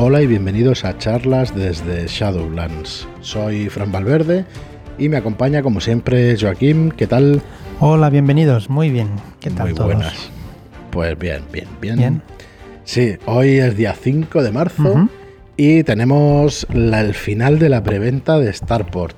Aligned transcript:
Hola 0.00 0.22
y 0.22 0.26
bienvenidos 0.28 0.84
a 0.84 0.96
charlas 0.96 1.54
desde 1.54 2.06
Shadowlands. 2.06 3.08
Soy 3.20 3.68
Fran 3.68 3.90
Valverde 3.90 4.44
y 4.96 5.08
me 5.08 5.16
acompaña 5.16 5.62
como 5.62 5.80
siempre 5.80 6.36
Joaquín. 6.40 6.92
¿Qué 6.96 7.06
tal? 7.08 7.42
Hola, 7.80 8.08
bienvenidos. 8.08 8.70
Muy 8.70 8.90
bien. 8.90 9.08
¿Qué 9.40 9.50
tal 9.50 9.66
Muy 9.68 9.74
todos? 9.74 9.94
buenas. 9.94 10.30
Pues 10.90 11.18
bien, 11.18 11.42
bien, 11.52 11.66
bien. 11.80 11.96
Bien. 11.96 12.22
Sí, 12.84 13.16
hoy 13.26 13.58
es 13.58 13.76
día 13.76 13.92
5 13.94 14.42
de 14.42 14.52
marzo 14.52 15.08
y 15.56 15.82
tenemos 15.82 16.66
la- 16.72 17.00
el 17.00 17.14
final 17.14 17.58
de 17.58 17.68
la 17.68 17.82
preventa 17.82 18.38
de 18.38 18.52
Starport. 18.52 19.16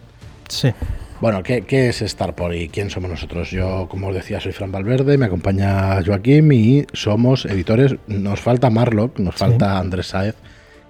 Sí. 0.49 0.73
Bueno, 1.21 1.43
¿qué, 1.43 1.63
qué 1.63 1.91
es 1.91 1.99
Starport 1.99 2.55
y 2.55 2.69
quién 2.71 2.89
somos 2.89 3.11
nosotros? 3.11 3.51
Yo, 3.51 3.87
como 3.91 4.09
os 4.09 4.15
decía, 4.15 4.41
soy 4.41 4.53
Fran 4.53 4.73
Valverde, 4.73 5.19
me 5.19 5.27
acompaña 5.27 6.03
Joaquín 6.05 6.51
y 6.51 6.87
somos 6.95 7.45
editores. 7.45 7.95
Nos 8.07 8.41
falta 8.41 8.71
Marlock, 8.71 9.19
nos 9.19 9.35
Sí. 9.35 9.41
falta 9.41 9.79
Andrés 9.79 10.07
Saez, 10.09 10.35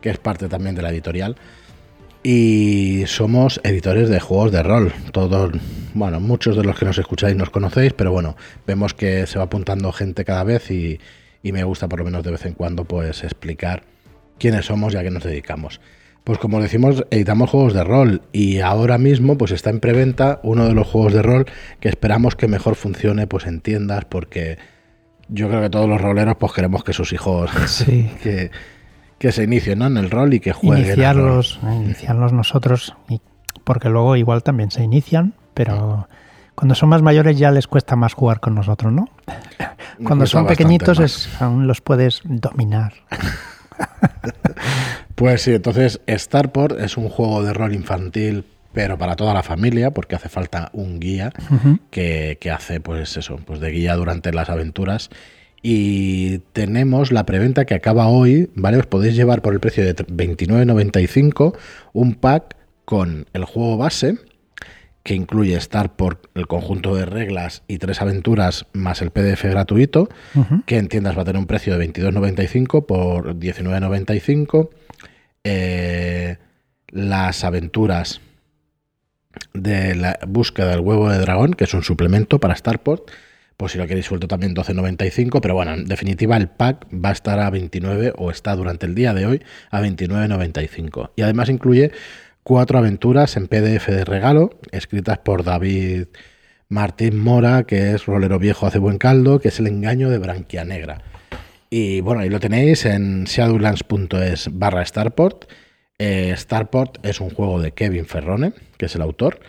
que 0.01 0.11
es 0.11 0.19
parte 0.19 0.48
también 0.48 0.75
de 0.75 0.82
la 0.82 0.91
editorial. 0.91 1.36
Y 2.22 3.04
somos 3.07 3.61
editores 3.64 4.11
de 4.11 4.21
juegos 4.21 4.53
de 4.53 4.63
rol. 4.63 4.93
Todos, 5.13 5.53
bueno, 5.95 6.21
muchos 6.21 6.57
de 6.57 6.64
los 6.64 6.79
que 6.79 6.85
nos 6.85 6.99
escucháis 6.99 7.35
nos 7.35 7.50
conocéis, 7.50 7.95
pero 7.95 8.13
bueno, 8.13 8.36
vemos 8.67 8.93
que 8.93 9.26
se 9.26 9.39
va 9.39 9.45
apuntando 9.45 9.90
gente 9.93 10.25
cada 10.25 10.45
vez 10.45 10.71
y, 10.71 11.00
y 11.43 11.53
me 11.53 11.64
gusta 11.64 11.89
por 11.89 12.00
lo 12.00 12.04
menos 12.04 12.23
de 12.23 12.32
vez 12.32 12.45
en 12.45 12.53
cuando 12.53 12.85
pues 12.85 13.25
explicar 13.25 13.85
quiénes 14.39 14.67
somos 14.67 14.93
y 14.93 14.99
a 14.99 15.03
qué 15.03 15.11
nos 15.11 15.25
dedicamos. 15.25 15.81
Pues 16.25 16.39
como 16.39 16.61
decimos, 16.61 17.04
editamos 17.11 17.48
juegos 17.48 17.73
de 17.73 17.82
rol 17.82 18.23
y 18.32 18.61
ahora 18.61 18.98
mismo 18.98 19.39
pues 19.39 19.53
está 19.53 19.71
en 19.71 19.81
preventa 19.81 20.40
uno 20.43 20.67
de 20.67 20.75
los 20.75 20.87
juegos 20.87 21.14
de 21.14 21.23
rol 21.23 21.46
que 21.81 21.89
esperamos 21.89 22.37
que 22.37 22.46
mejor 22.46 22.75
funcione 22.75 23.26
pues 23.26 23.46
en 23.46 23.61
tiendas 23.61 24.04
porque 24.04 24.59
yo 25.29 25.48
creo 25.48 25.62
que 25.62 25.71
todos 25.71 25.89
los 25.89 26.01
roleros 26.01 26.37
pues 26.39 26.53
queremos 26.53 26.85
que 26.85 26.93
sus 26.93 27.12
hijos 27.12 27.51
Sí. 27.67 28.11
que, 28.23 28.51
que 29.21 29.31
se 29.31 29.45
inicien 29.45 29.79
¿no? 29.79 29.87
en 29.87 29.97
el 29.99 30.11
rol 30.11 30.35
y 30.35 30.41
que 30.41 30.53
jueguen. 30.53 30.79
rol. 30.79 30.87
Iniciarlos, 30.89 31.61
eh, 31.65 31.75
iniciarlos 31.77 32.33
nosotros, 32.33 32.97
y- 33.09 33.21
porque 33.62 33.89
luego 33.89 34.17
igual 34.17 34.43
también 34.43 34.71
se 34.73 34.83
inician, 34.83 35.35
pero 35.55 36.09
cuando 36.57 36.75
son 36.75 36.89
más 36.89 37.03
mayores 37.03 37.39
ya 37.39 37.51
les 37.53 37.67
cuesta 37.69 37.95
más 37.97 38.15
jugar 38.15 38.41
con 38.41 38.55
nosotros, 38.55 38.93
¿no? 38.93 39.09
Cuando 40.05 40.27
son 40.27 40.47
pequeñitos 40.47 40.99
es, 41.01 41.29
aún 41.41 41.67
los 41.69 41.81
puedes 41.81 42.23
dominar. 42.25 42.95
Pues 45.15 45.43
sí, 45.43 45.53
entonces 45.55 46.01
Starport 46.09 46.81
es 46.81 46.97
un 46.97 47.09
juego 47.11 47.43
de 47.43 47.53
rol 47.53 47.75
infantil, 47.75 48.45
pero 48.73 48.97
para 48.97 49.17
toda 49.17 49.34
la 49.34 49.43
familia, 49.43 49.91
porque 49.91 50.15
hace 50.17 50.31
falta 50.31 50.71
un 50.73 50.99
guía 50.99 51.31
que, 51.91 52.39
que 52.41 52.51
hace, 52.51 52.81
pues 52.81 53.17
eso, 53.19 53.37
pues 53.45 53.61
de 53.61 53.71
guía 53.71 53.97
durante 53.97 54.33
las 54.33 54.49
aventuras. 54.49 55.11
Y 55.62 56.39
tenemos 56.53 57.12
la 57.12 57.27
preventa 57.27 57.66
que 57.66 57.75
acaba 57.75 58.08
hoy, 58.08 58.50
¿vale? 58.55 58.78
Os 58.78 58.86
podéis 58.86 59.14
llevar 59.14 59.42
por 59.42 59.53
el 59.53 59.61
precio 59.61 59.84
de 59.84 59.94
29.95 59.94 61.55
un 61.92 62.14
pack 62.14 62.56
con 62.84 63.27
el 63.34 63.44
juego 63.44 63.77
base, 63.77 64.19
que 65.03 65.14
incluye 65.14 65.61
Starport, 65.61 66.27
el 66.34 66.47
conjunto 66.47 66.94
de 66.94 67.06
reglas 67.06 67.62
y 67.69 67.78
tres 67.78 68.00
aventuras, 68.00 68.66
más 68.72 69.03
el 69.03 69.11
PDF 69.11 69.44
gratuito, 69.44 70.08
que 70.66 70.78
en 70.78 70.88
tiendas 70.88 71.16
va 71.16 71.22
a 71.22 71.25
tener 71.25 71.38
un 71.38 71.47
precio 71.47 71.77
de 71.77 71.88
22.95 71.88 72.86
por 72.86 73.36
19.95. 73.36 74.70
Eh, 75.44 76.36
las 76.88 77.44
aventuras 77.44 78.20
de 79.55 79.94
la 79.94 80.19
búsqueda 80.27 80.70
del 80.70 80.81
huevo 80.81 81.08
de 81.08 81.19
dragón, 81.19 81.55
que 81.55 81.64
es 81.64 81.75
un 81.75 81.83
suplemento 81.83 82.38
para 82.38 82.56
Starport, 82.56 83.11
pues 83.61 83.72
si 83.72 83.78
lo 83.78 83.86
queréis 83.86 84.06
suelto 84.06 84.27
también 84.27 84.55
12.95, 84.55 85.42
pero 85.42 85.53
bueno, 85.53 85.75
en 85.75 85.84
definitiva 85.84 86.34
el 86.39 86.48
pack 86.48 86.86
va 86.94 87.11
a 87.11 87.12
estar 87.12 87.39
a 87.39 87.50
29 87.50 88.14
o 88.16 88.30
está 88.30 88.56
durante 88.56 88.86
el 88.86 88.94
día 88.94 89.12
de 89.12 89.27
hoy 89.27 89.42
a 89.70 89.83
29.95. 89.83 91.11
Y 91.14 91.20
además 91.20 91.50
incluye 91.50 91.92
cuatro 92.42 92.78
aventuras 92.78 93.36
en 93.36 93.48
PDF 93.48 93.88
de 93.88 94.06
regalo, 94.06 94.58
escritas 94.72 95.19
por 95.19 95.44
David 95.44 96.06
Martín 96.70 97.19
Mora, 97.19 97.65
que 97.65 97.91
es 97.93 98.06
rolero 98.06 98.38
viejo 98.38 98.66
hace 98.66 98.78
buen 98.78 98.97
caldo, 98.97 99.41
que 99.41 99.49
es 99.49 99.60
el 99.60 99.66
engaño 99.66 100.09
de 100.09 100.16
Branquia 100.16 100.65
Negra. 100.65 101.03
Y 101.69 102.00
bueno, 102.00 102.22
ahí 102.22 102.31
lo 102.31 102.41
tenéis 102.41 102.87
en 102.87 103.25
shadowlands.es 103.25 104.49
barra 104.53 104.87
Starport. 104.87 105.50
Eh, 105.99 106.32
Starport 106.34 107.04
es 107.04 107.20
un 107.20 107.28
juego 107.28 107.60
de 107.60 107.72
Kevin 107.72 108.06
Ferrone, 108.06 108.54
que 108.78 108.87
es 108.87 108.94
el 108.94 109.03
autor, 109.03 109.41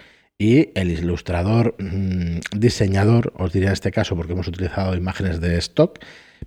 y 0.41 0.71
el 0.73 0.89
ilustrador, 0.89 1.75
mm, 1.77 2.39
diseñador, 2.57 3.31
os 3.37 3.53
diré 3.53 3.67
en 3.67 3.73
este 3.73 3.91
caso 3.91 4.15
porque 4.15 4.33
hemos 4.33 4.47
utilizado 4.47 4.95
imágenes 4.95 5.39
de 5.39 5.55
stock, 5.59 5.99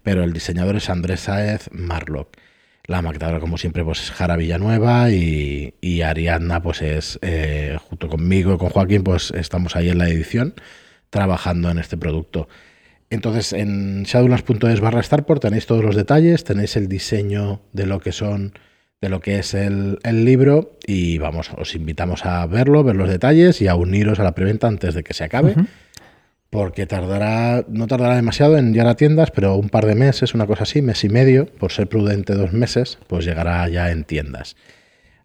pero 0.02 0.24
el 0.24 0.32
diseñador 0.32 0.74
es 0.74 0.90
Andrés 0.90 1.20
Saez 1.20 1.68
Marlock. 1.70 2.36
La 2.86 3.02
maquetadora, 3.02 3.38
como 3.38 3.56
siempre, 3.56 3.84
pues 3.84 4.02
es 4.02 4.10
Jara 4.10 4.36
Villanueva 4.36 5.10
y, 5.10 5.74
y 5.80 6.02
Ariadna, 6.02 6.60
pues 6.60 6.82
es, 6.82 7.20
eh, 7.22 7.78
junto 7.88 8.08
conmigo 8.08 8.54
y 8.54 8.58
con 8.58 8.70
Joaquín, 8.70 9.04
pues 9.04 9.30
estamos 9.30 9.76
ahí 9.76 9.88
en 9.90 9.98
la 9.98 10.08
edición, 10.08 10.54
trabajando 11.10 11.70
en 11.70 11.78
este 11.78 11.96
producto. 11.96 12.48
Entonces, 13.10 13.52
en 13.52 14.02
shadowlands.es 14.02 14.80
barra 14.80 15.04
Starport 15.04 15.40
tenéis 15.40 15.66
todos 15.66 15.84
los 15.84 15.94
detalles, 15.94 16.42
tenéis 16.42 16.74
el 16.74 16.88
diseño 16.88 17.60
de 17.72 17.86
lo 17.86 18.00
que 18.00 18.10
son, 18.10 18.54
de 19.04 19.10
lo 19.10 19.20
que 19.20 19.38
es 19.38 19.52
el, 19.52 19.98
el 20.02 20.24
libro 20.24 20.72
y 20.86 21.18
vamos, 21.18 21.50
os 21.58 21.74
invitamos 21.74 22.24
a 22.24 22.46
verlo, 22.46 22.82
ver 22.82 22.96
los 22.96 23.08
detalles 23.10 23.60
y 23.60 23.68
a 23.68 23.74
uniros 23.74 24.18
a 24.18 24.24
la 24.24 24.32
preventa 24.34 24.66
antes 24.66 24.94
de 24.94 25.02
que 25.04 25.12
se 25.12 25.24
acabe, 25.24 25.54
porque 26.48 26.86
tardará, 26.86 27.64
no 27.68 27.86
tardará 27.86 28.16
demasiado 28.16 28.56
en 28.56 28.72
llegar 28.72 28.86
a 28.86 28.94
tiendas, 28.96 29.30
pero 29.30 29.56
un 29.56 29.68
par 29.68 29.84
de 29.86 29.94
meses, 29.94 30.32
una 30.34 30.46
cosa 30.46 30.62
así, 30.62 30.80
mes 30.80 31.04
y 31.04 31.08
medio, 31.10 31.46
por 31.46 31.70
ser 31.70 31.86
prudente 31.88 32.34
dos 32.34 32.52
meses, 32.54 32.98
pues 33.08 33.24
llegará 33.26 33.68
ya 33.68 33.90
en 33.90 34.04
tiendas. 34.04 34.56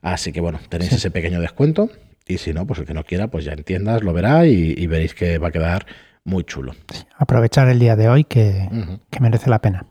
Así 0.02 0.32
que 0.34 0.42
bueno, 0.42 0.60
tenéis 0.70 0.90
Sí. 0.90 0.96
ese 0.98 1.12
pequeño 1.12 1.40
descuento 1.40 1.90
y 2.28 2.38
si 2.40 2.52
no, 2.54 2.68
pues 2.68 2.80
el 2.80 2.86
que 2.86 2.94
no 2.94 3.04
quiera, 3.06 3.28
pues 3.28 3.46
ya 3.46 3.54
en 3.54 3.64
tiendas 3.64 4.04
lo 4.04 4.12
verá 4.14 4.46
y, 4.46 4.74
y 4.78 4.88
veréis 4.88 5.14
que 5.14 5.38
va 5.38 5.48
a 5.48 5.52
quedar 5.52 5.86
muy 6.26 6.44
chulo. 6.44 6.74
Aprovechar 7.18 7.70
el 7.70 7.80
día 7.80 7.96
de 7.96 8.10
hoy 8.10 8.24
que, 8.26 8.68
que 9.10 9.20
merece 9.20 9.50
la 9.50 9.60
pena. 9.60 9.86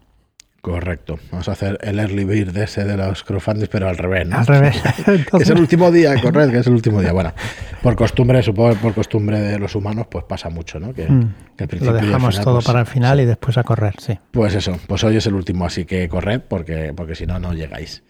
Correcto. 0.60 1.19
Vamos 1.30 1.48
a 1.48 1.52
hacer 1.52 1.78
el 1.82 2.00
early 2.00 2.24
bird 2.24 2.52
de 2.52 2.64
ese 2.64 2.84
de 2.84 2.96
los 2.96 3.22
crowdfunding, 3.22 3.69
pero 3.70 3.88
al 3.88 3.96
revés. 3.96 4.26
¿no? 4.26 4.38
Al 4.38 4.46
revés. 4.46 4.82
Es 4.98 5.08
Entonces, 5.08 5.50
el 5.50 5.60
último 5.60 5.91
día, 5.92 6.20
correcto, 6.20 6.52
que 6.52 6.58
es 6.58 6.66
el 6.66 6.72
último 6.72 7.00
día. 7.00 7.12
Bueno, 7.12 7.32
por 7.80 7.94
costumbre, 7.94 8.42
supongo 8.42 8.70
que 8.70 8.76
por 8.76 8.94
costumbre 8.94 9.41
de 9.41 9.58
los 9.58 9.74
humanos, 9.76 10.08
pues 10.10 10.24
pasa 10.24 10.50
mucho, 10.50 10.80
¿no? 10.80 10.92
Que, 10.92 11.08
mm, 11.08 11.34
que 11.56 11.64
al 11.64 11.69
principio 11.69 11.92
lo 11.92 12.00
dejamos 12.00 12.34
final, 12.34 12.44
todo 12.44 12.54
pues, 12.56 12.66
para 12.66 12.80
el 12.80 12.86
final 12.86 13.19
sí. 13.19 13.22
y 13.22 13.26
después 13.26 13.56
a 13.56 13.62
correr, 13.62 13.94
sí. 13.98 14.19
Pues 14.32 14.54
eso, 14.54 14.78
pues 14.86 15.04
hoy 15.04 15.16
es 15.16 15.26
el 15.26 15.34
último, 15.34 15.64
así 15.64 15.84
que 15.84 16.08
corred 16.08 16.41
porque, 16.41 16.92
porque 16.94 17.14
si 17.14 17.25
no, 17.25 17.38
no 17.38 17.54
llegáis. 17.54 18.02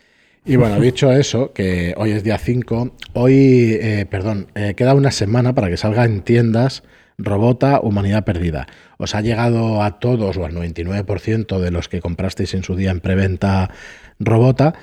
Y 0.47 0.57
bueno, 0.57 0.81
dicho 0.81 1.13
eso, 1.13 1.53
que 1.53 1.95
hoy 1.99 2.13
es 2.13 2.25
día 2.25 2.39
5, 2.39 2.95
hoy, 3.13 3.79
eh, 3.81 4.07
perdón, 4.11 4.49
eh, 4.55 4.73
queda 4.75 4.95
una 4.95 5.11
semana 5.11 5.55
para 5.55 5.69
que 5.69 5.77
salga 5.77 6.07
en 6.07 6.23
tiendas 6.23 6.83
Robota 7.19 7.81
Humanidad 7.83 8.25
Perdida. 8.25 8.67
Os 8.99 9.15
ha 9.15 9.21
llegado 9.21 9.83
a 9.83 10.01
todos 10.01 10.37
o 10.37 10.45
al 10.45 10.53
99% 10.53 11.59
de 11.61 11.71
los 11.71 11.89
que 11.89 12.01
comprasteis 12.01 12.53
en 12.55 12.65
su 12.65 12.77
día 12.77 12.91
en 12.91 13.01
preventa 13.01 13.71
Robota 14.19 14.75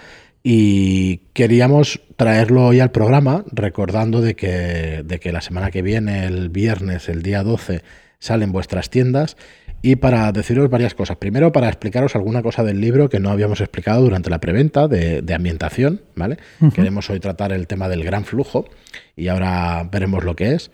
y 0.42 1.18
queríamos 1.34 2.02
traerlo 2.16 2.68
hoy 2.68 2.80
al 2.80 2.92
programa 2.92 3.44
recordando 3.52 4.22
de 4.22 4.36
que, 4.36 5.04
de 5.04 5.20
que 5.20 5.32
la 5.32 5.42
semana 5.42 5.70
que 5.70 5.82
viene, 5.82 6.26
el 6.26 6.50
viernes, 6.50 7.10
el 7.10 7.24
día 7.24 7.44
12, 7.44 7.82
salen 8.20 8.52
vuestras 8.52 8.90
tiendas 8.90 9.38
y 9.82 9.98
para 9.98 10.32
deciros 10.32 10.70
varias 10.70 10.96
cosas. 10.96 11.18
Primero, 11.18 11.52
para 11.52 11.68
explicaros 11.68 12.16
alguna 12.16 12.42
cosa 12.42 12.64
del 12.64 12.80
libro 12.80 13.10
que 13.10 13.20
no 13.20 13.30
habíamos 13.30 13.60
explicado 13.60 14.02
durante 14.02 14.30
la 14.30 14.40
preventa 14.40 14.88
de, 14.88 15.22
de 15.22 15.34
ambientación, 15.34 16.02
¿vale? 16.16 16.38
Queremos 16.74 17.10
hoy 17.10 17.20
tratar 17.20 17.52
el 17.52 17.68
tema 17.68 17.90
del 17.90 18.04
gran 18.04 18.24
flujo 18.24 18.66
y 19.16 19.28
ahora 19.28 19.88
veremos 19.92 20.24
lo 20.24 20.36
que 20.36 20.54
es. 20.54 20.72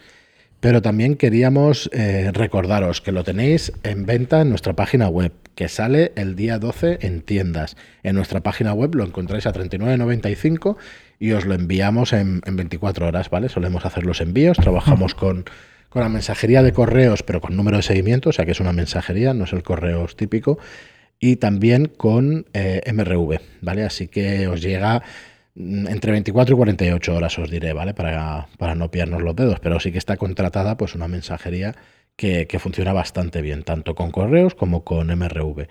Pero 0.62 0.84
también 0.84 1.16
queríamos 1.16 1.90
eh, 1.92 2.30
recordaros 2.32 3.02
que 3.02 3.12
lo 3.12 3.24
tenéis 3.24 3.74
en 3.82 4.06
venta 4.06 4.42
en 4.42 4.50
nuestra 4.50 4.74
página 4.74 5.10
web, 5.10 5.34
que 5.56 5.68
sale 5.68 6.12
el 6.16 6.36
día 6.36 6.60
12 6.60 7.00
en 7.02 7.22
tiendas. 7.22 7.76
En 8.04 8.16
nuestra 8.16 8.42
página 8.42 8.72
web 8.72 8.94
lo 8.94 9.04
encontráis 9.04 9.48
a 9.48 9.54
39.95 9.54 10.78
y 11.20 11.32
os 11.32 11.46
lo 11.46 11.56
enviamos 11.56 12.14
en, 12.14 12.42
en 12.46 12.56
24 12.56 13.08
horas, 13.08 13.32
¿vale? 13.32 13.50
Solemos 13.50 13.86
hacer 13.86 14.06
los 14.06 14.22
envíos, 14.22 14.58
trabajamos 14.58 15.16
con, 15.16 15.46
con 15.90 16.04
la 16.04 16.10
mensajería 16.10 16.62
de 16.62 16.74
correos, 16.74 17.24
pero 17.24 17.42
con 17.42 17.56
número 17.56 17.78
de 17.78 17.84
seguimiento, 17.84 18.30
o 18.30 18.32
sea 18.32 18.46
que 18.46 18.52
es 18.52 18.60
una 18.60 18.72
mensajería, 18.72 19.34
no 19.34 19.46
es 19.46 19.54
el 19.54 19.64
correo 19.64 20.06
típico, 20.16 20.60
y 21.20 21.38
también 21.38 21.86
con 21.86 22.46
eh, 22.54 22.82
MRV, 22.94 23.40
¿vale? 23.62 23.84
Así 23.84 24.08
que 24.08 24.48
os 24.48 24.62
llega 24.62 25.04
entre 25.56 26.12
24 26.12 26.56
y 26.56 26.58
48 26.58 27.16
horas, 27.16 27.38
os 27.40 27.50
diré, 27.50 27.74
¿vale? 27.74 27.94
Para, 27.94 28.48
para 28.58 28.76
no 28.76 28.90
pillarnos 28.92 29.22
los 29.22 29.36
dedos, 29.36 29.60
pero 29.60 29.80
sí 29.80 29.92
que 29.92 29.98
está 29.98 30.18
contratada 30.18 30.78
pues 30.78 30.96
una 30.96 31.08
mensajería 31.08 31.76
que, 32.16 32.48
que 32.48 32.60
funciona 32.60 32.94
bastante 32.94 33.42
bien, 33.42 33.64
tanto 33.64 33.96
con 33.96 34.12
correos 34.12 34.56
como 34.56 34.84
con 34.84 35.08
MRV. 35.08 35.68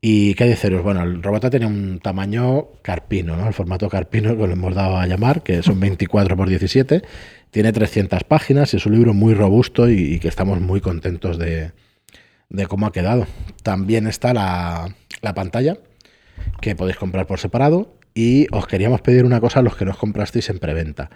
¿Y 0.00 0.34
qué 0.34 0.46
deciros? 0.46 0.82
Bueno, 0.82 1.02
el 1.04 1.22
robot 1.22 1.50
tiene 1.50 1.66
un 1.66 2.00
tamaño 2.00 2.72
carpino, 2.82 3.36
¿no? 3.36 3.46
El 3.46 3.54
formato 3.54 3.88
carpino 3.88 4.36
que 4.36 4.46
lo 4.48 4.52
hemos 4.52 4.74
dado 4.74 4.96
a 4.96 5.06
llamar, 5.06 5.44
que 5.44 5.62
son 5.62 5.78
24 5.78 6.36
por 6.36 6.48
17. 6.48 7.02
Tiene 7.52 7.72
300 7.72 8.24
páginas, 8.24 8.74
es 8.74 8.84
un 8.84 8.94
libro 8.94 9.14
muy 9.14 9.34
robusto 9.34 9.88
y, 9.88 10.14
y 10.14 10.18
que 10.18 10.26
estamos 10.26 10.60
muy 10.60 10.80
contentos 10.80 11.38
de, 11.38 11.70
de 12.48 12.66
cómo 12.66 12.86
ha 12.86 12.92
quedado. 12.92 13.26
También 13.62 14.06
está 14.06 14.34
la, 14.34 14.94
la 15.20 15.34
pantalla, 15.34 15.78
que 16.60 16.74
podéis 16.76 16.96
comprar 16.96 17.26
por 17.26 17.38
separado. 17.38 17.94
Y 18.14 18.46
os 18.52 18.66
queríamos 18.66 19.00
pedir 19.00 19.24
una 19.24 19.40
cosa 19.40 19.60
a 19.60 19.62
los 19.62 19.76
que 19.76 19.84
nos 19.84 19.96
comprasteis 19.96 20.50
en 20.50 20.58
preventa, 20.58 21.10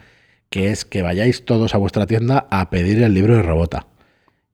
que 0.51 0.71
es 0.71 0.85
que 0.85 1.03
vayáis 1.03 1.45
todos 1.45 1.75
a 1.75 1.79
vuestra 1.79 2.07
tienda 2.07 2.47
a 2.51 2.71
pedir 2.71 3.03
el 3.03 3.15
libro 3.15 3.37
de 3.37 3.43
Robota. 3.43 3.87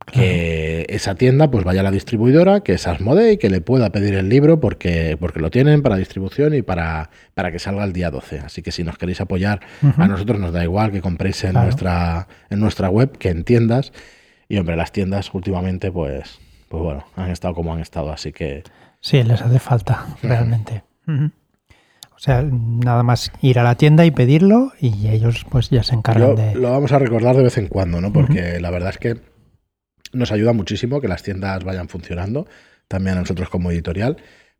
Que 0.04 0.84
esa 0.88 1.14
tienda 1.14 1.48
pues 1.48 1.64
vaya 1.64 1.80
a 1.80 1.84
la 1.84 1.92
distribuidora, 1.92 2.62
que 2.62 2.72
es 2.72 2.88
Asmodee, 2.88 3.34
y 3.34 3.36
que 3.36 3.48
le 3.48 3.60
pueda 3.60 3.90
pedir 3.90 4.14
el 4.14 4.28
libro 4.28 4.58
porque, 4.58 5.16
porque 5.18 5.38
lo 5.38 5.50
tienen 5.50 5.80
para 5.80 5.96
distribución 5.96 6.54
y 6.54 6.62
para, 6.62 7.10
para 7.34 7.52
que 7.52 7.60
salga 7.60 7.84
el 7.84 7.92
día 7.92 8.10
12. 8.10 8.40
Así 8.40 8.62
que 8.62 8.72
si 8.72 8.82
nos 8.82 8.98
queréis 8.98 9.20
apoyar, 9.20 9.60
a 9.96 10.08
nosotros 10.08 10.40
nos 10.40 10.52
da 10.52 10.64
igual 10.64 10.90
que 10.90 11.00
compréis 11.00 11.44
en, 11.44 11.52
nuestra, 11.52 12.26
en 12.50 12.58
nuestra 12.58 12.90
web 12.90 13.16
que 13.16 13.28
en 13.28 13.44
tiendas. 13.44 13.92
Y 14.48 14.58
hombre, 14.58 14.74
las 14.74 14.90
tiendas 14.90 15.32
últimamente 15.34 15.92
pues, 15.92 16.40
pues 16.68 16.82
bueno, 16.82 17.06
han 17.14 17.30
estado 17.30 17.54
como 17.54 17.72
han 17.72 17.80
estado, 17.80 18.12
así 18.12 18.32
que... 18.32 18.64
Sí, 19.00 19.22
les 19.22 19.40
hace 19.40 19.60
falta, 19.60 20.06
realmente. 20.22 20.82
O 22.22 22.24
sea, 22.24 22.40
nada 22.44 23.02
más 23.02 23.32
ir 23.40 23.58
a 23.58 23.64
la 23.64 23.74
tienda 23.74 24.06
y 24.06 24.12
pedirlo 24.12 24.70
y 24.80 25.08
ellos 25.08 25.44
pues 25.50 25.70
ya 25.70 25.82
se 25.82 25.96
encargan 25.96 26.36
de... 26.36 26.54
Lo 26.54 26.70
vamos 26.70 26.92
a 26.92 27.00
recordar 27.00 27.34
de 27.34 27.42
vez 27.42 27.58
en 27.58 27.66
cuando, 27.66 28.00
¿no? 28.00 28.12
Porque 28.12 28.60
la 28.60 28.70
verdad 28.70 28.90
es 28.90 28.98
que 28.98 29.16
nos 30.12 30.30
ayuda 30.30 30.52
muchísimo 30.52 31.00
que 31.00 31.08
las 31.08 31.24
tiendas 31.24 31.64
vayan 31.64 31.88
funcionando, 31.88 32.46
también 32.86 33.16
a 33.16 33.22
nosotros 33.22 33.48
como 33.48 33.72
editorial, 33.72 34.18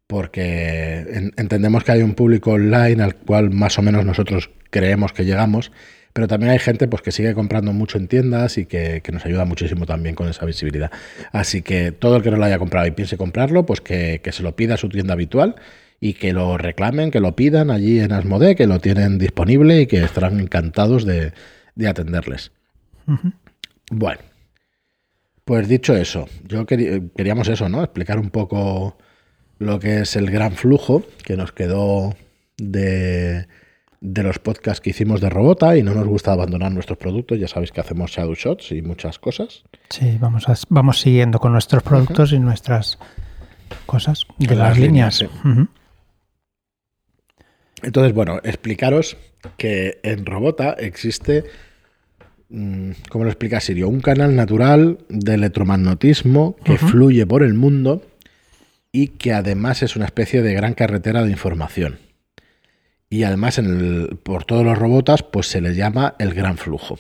porque 0.09 1.31
entendemos 1.37 1.85
que 1.85 1.93
hay 1.93 2.03
un 2.03 2.15
público 2.15 2.51
online 2.51 3.01
al 3.01 3.15
cual 3.15 3.51
más 3.51 3.79
o 3.79 3.83
menos 3.83 4.05
nosotros 4.05 4.51
creemos 4.71 5.13
que 5.13 5.25
llegamos, 5.25 5.71
pero 6.13 6.27
también 6.27 6.51
hay 6.51 6.59
gente 6.59 6.89
pues, 6.89 7.01
que 7.01 7.13
sigue 7.13 7.33
comprando 7.33 7.73
mucho 7.73 7.97
en 7.97 8.09
tiendas 8.09 8.59
y 8.59 8.67
que, 8.67 9.01
nos 9.13 9.25
ayuda 9.25 9.45
muchísimo 9.45 9.87
también 9.87 10.17
con 10.17 10.29
esa 10.29 10.45
visibilidad. 10.45 10.91
Así 11.31 11.63
que 11.63 11.93
todo 11.93 12.17
el 12.17 12.25
que 12.25 12.33
no 12.33 12.39
lo 12.39 12.45
haya 12.45 12.59
comprado 12.59 12.89
y 12.89 12.91
piense 12.91 13.17
comprarlo, 13.17 13.65
pues 13.65 13.81
que, 13.81 14.21
se 14.33 14.43
lo 14.43 14.57
pida 14.57 14.75
a 14.75 14.79
su 14.79 14.89
tienda 14.89 15.15
habitual 15.15 15.55
y 16.05 16.15
que 16.15 16.33
lo 16.33 16.59
reclamen, 16.59 17.13
que 17.13 17.21
lo 17.21 17.37
pidan 17.37 17.71
allí 17.71 18.01
en 18.01 18.11
Asmode, 18.11 18.57
que 18.57 18.67
lo 18.67 18.81
tienen 18.81 19.19
disponible 19.19 19.83
y 19.83 19.87
que 19.87 20.03
estarán 20.03 20.41
encantados 20.41 21.07
de, 21.07 21.33
atenderles. 21.89 22.51
Bueno, 23.89 24.21
pues 25.45 25.69
dicho 25.69 25.95
eso, 25.95 26.27
yo 26.49 26.67
queríamos 26.67 27.47
eso, 27.47 27.69
¿no? 27.69 27.85
Explicar 27.85 28.19
un 28.19 28.31
poco 28.31 28.99
lo 29.61 29.79
que 29.79 30.01
es 30.01 30.17
el 30.17 30.29
gran 30.29 30.55
flujo 30.55 31.05
que 31.25 31.37
nos 31.37 31.53
quedó 31.53 32.17
de, 32.57 33.47
los 34.01 34.41
podcasts 34.41 34.81
que 34.81 34.91
hicimos 34.91 35.21
de 35.21 35.31
Robota 35.31 35.77
y 35.77 35.85
no 35.85 35.95
nos 35.95 36.09
gusta 36.09 36.33
abandonar 36.33 36.73
nuestros 36.73 36.99
productos. 36.99 37.39
Ya 37.39 37.47
sabéis 37.47 37.71
que 37.71 37.81
hacemos 37.81 38.11
shadow 38.11 38.35
shots 38.35 38.73
y 38.73 38.83
muchas 38.83 39.21
cosas. 39.21 39.63
Sí, 39.89 40.19
vamos, 40.21 40.47
vamos 40.69 41.01
siguiendo 41.01 41.39
con 41.39 41.53
nuestros 41.53 41.85
productos 41.85 42.33
y 42.33 42.41
nuestras 42.41 42.99
cosas 43.87 44.27
de 44.39 44.57
las, 44.57 44.77
líneas. 44.77 45.25
Entonces, 47.83 48.13
bueno, 48.13 48.39
explicaros 48.45 49.17
que 49.57 49.99
en 50.03 50.25
Robota 50.25 50.73
existe 50.79 51.45
Mm, 52.53 52.91
¿cómo 53.09 53.25
lo 53.25 53.31
explica 53.31 53.61
Sirio? 53.61 53.89
Un 53.89 54.03
canal 54.03 54.37
natural 54.37 54.99
de 55.09 55.35
electromagnetismo 55.35 56.55
que 56.63 56.77
fluye 56.77 57.27
por 57.27 57.43
el 57.43 57.55
mundo 57.55 58.03
y 58.93 59.09
que 59.09 59.33
además 59.33 59.83
es 59.83 59.97
una 59.97 60.05
especie 60.05 60.43
de 60.43 60.53
gran 60.53 60.75
carretera 60.75 61.23
de 61.25 61.31
información. 61.31 61.99
Y 63.09 63.25
además 63.25 63.57
en 63.57 63.67
el, 63.67 64.19
por 64.19 64.45
todos 64.45 64.67
los 64.67 64.77
robotas 64.77 65.23
pues 65.23 65.47
se 65.47 65.63
le 65.63 65.75
llama 65.75 66.15
el 66.19 66.35
gran 66.35 66.59
flujo. 66.59 66.99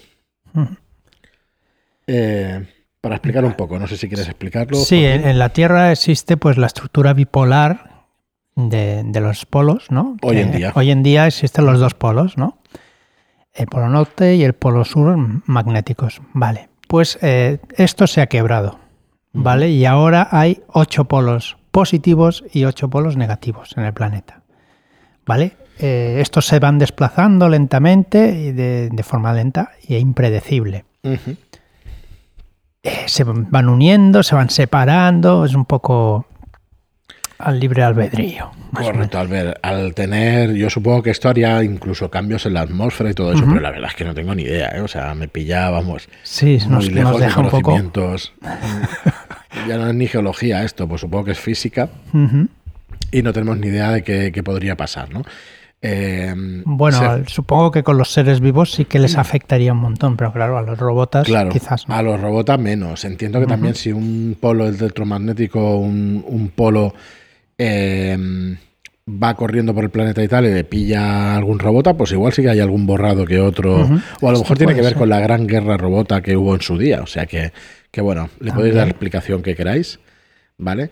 Eh, 2.06 2.66
para 3.02 3.16
explicar 3.16 3.44
un 3.44 3.52
poco, 3.52 3.78
no 3.78 3.86
sé 3.86 3.98
si 3.98 4.08
quieres 4.08 4.28
explicarlo. 4.28 4.78
Sí, 4.78 5.04
en, 5.04 5.38
la 5.38 5.50
Tierra 5.50 5.92
existe 5.92 6.38
pues 6.38 6.56
la 6.56 6.66
estructura 6.66 7.12
bipolar 7.12 7.91
de, 8.56 9.20
los 9.20 9.46
polos, 9.46 9.90
¿no? 9.90 10.16
Hoy 10.22 10.38
en 10.38 10.52
día. 10.52 10.72
Hoy 10.74 10.90
en 10.90 11.02
día 11.02 11.26
existen 11.26 11.66
los 11.66 11.80
dos 11.80 11.94
polos, 11.94 12.36
¿no? 12.36 12.58
el 13.54 13.66
polo 13.66 13.88
norte 13.88 14.36
y 14.36 14.44
el 14.44 14.54
polo 14.54 14.84
sur 14.84 15.16
magnéticos. 15.46 16.20
Vale, 16.32 16.68
pues 16.88 17.18
eh, 17.22 17.58
esto 17.76 18.06
se 18.06 18.20
ha 18.20 18.26
quebrado, 18.26 18.78
¿vale? 19.32 19.70
Y 19.70 19.84
ahora 19.84 20.28
hay 20.30 20.62
ocho 20.68 21.04
polos 21.04 21.56
positivos 21.70 22.44
y 22.52 22.64
ocho 22.64 22.88
polos 22.88 23.16
negativos 23.16 23.76
en 23.76 23.84
el 23.84 23.92
planeta, 23.92 24.42
¿vale? 25.26 25.56
Eh, 25.78 26.18
estos 26.20 26.46
se 26.46 26.58
van 26.58 26.78
desplazando 26.78 27.48
lentamente 27.48 28.38
y 28.38 28.52
de, 28.52 29.02
forma 29.02 29.32
lenta 29.32 29.72
e 29.88 29.98
impredecible. 29.98 30.84
Eh, 31.02 31.18
se 33.06 33.24
van 33.24 33.68
uniendo, 33.68 34.22
se 34.22 34.34
van 34.34 34.50
separando, 34.50 35.44
es 35.44 35.54
un 35.54 35.64
poco 35.64 36.26
al 37.42 37.60
libre 37.60 37.82
albedrío. 37.82 38.50
Correcto, 38.72 39.18
al 39.18 39.28
ver, 39.28 39.58
al 39.62 39.94
tener, 39.94 40.54
yo 40.54 40.70
supongo 40.70 41.02
que 41.02 41.10
esto 41.10 41.28
haría 41.28 41.62
incluso 41.62 42.10
cambios 42.10 42.46
en 42.46 42.54
la 42.54 42.62
atmósfera 42.62 43.10
y 43.10 43.14
todo 43.14 43.32
eso, 43.32 43.44
pero 43.46 43.60
la 43.60 43.70
verdad 43.70 43.90
es 43.90 43.96
que 43.96 44.04
no 44.04 44.14
tengo 44.14 44.34
ni 44.34 44.44
idea, 44.44 44.72
¿eh? 44.74 44.80
o 44.80 44.88
sea, 44.88 45.14
me 45.14 45.28
pillábamos 45.28 46.08
sí, 46.22 46.58
muy 46.68 46.88
lejos 46.88 47.20
de 47.20 47.28
conocimientos. 47.28 48.32
ya 49.68 49.76
no 49.76 49.88
es 49.88 49.94
ni 49.94 50.06
geología 50.06 50.64
esto, 50.64 50.88
pues 50.88 51.02
supongo 51.02 51.26
que 51.26 51.32
es 51.32 51.38
física 51.38 51.90
y 53.10 53.22
no 53.22 53.32
tenemos 53.32 53.58
ni 53.58 53.66
idea 53.68 53.90
de 53.90 54.02
qué, 54.02 54.42
podría 54.42 54.76
pasar, 54.76 55.12
¿no? 55.12 55.22
Eh, 55.84 56.32
bueno, 56.64 57.24
supongo 57.26 57.72
que 57.72 57.82
con 57.82 57.98
los 57.98 58.12
seres 58.12 58.40
vivos 58.40 58.70
sí 58.70 58.84
que 58.84 59.00
les 59.00 59.18
afectaría 59.18 59.72
un 59.72 59.80
montón, 59.80 60.16
pero 60.16 60.32
claro, 60.32 60.56
a 60.56 60.62
los 60.62 60.78
robotas 60.78 61.26
quizás 61.50 61.88
no. 61.88 61.94
A 61.96 62.02
los 62.02 62.20
robotas 62.20 62.58
menos. 62.58 63.04
Entiendo 63.04 63.40
que 63.40 63.46
también 63.46 63.74
si 63.74 63.90
un 63.92 64.36
polo 64.40 64.68
electromagnético, 64.68 65.76
un, 65.78 66.24
un 66.26 66.48
polo 66.50 66.94
Em, 67.64 68.56
va 69.08 69.34
corriendo 69.34 69.72
por 69.72 69.84
el 69.84 69.90
planeta 69.90 70.22
y 70.22 70.26
tal 70.26 70.46
y 70.46 70.52
le 70.52 70.64
pilla 70.64 71.36
algún 71.36 71.60
robota, 71.60 71.94
pues 71.94 72.10
igual 72.10 72.32
sí 72.32 72.42
que 72.42 72.50
hay 72.50 72.58
algún 72.58 72.86
borrado 72.86 73.24
que 73.24 73.38
otro. 73.38 73.88
O 74.20 74.28
a 74.28 74.32
lo 74.32 74.38
mejor 74.40 74.58
tiene 74.58 74.74
que 74.74 74.80
ver 74.80 74.94
con 74.94 75.08
la 75.08 75.20
gran 75.20 75.46
guerra 75.46 75.76
robota 75.76 76.22
que 76.22 76.36
hubo 76.36 76.54
en 76.54 76.60
su 76.60 76.76
día. 76.76 77.02
O 77.02 77.06
sea 77.06 77.26
que, 77.26 77.52
que 77.92 78.00
bueno, 78.00 78.30
le 78.40 78.52
podéis 78.52 78.74
dar 78.74 78.86
la 78.86 78.90
explicación 78.90 79.42
que 79.42 79.54
queráis, 79.54 80.00
¿vale? 80.58 80.90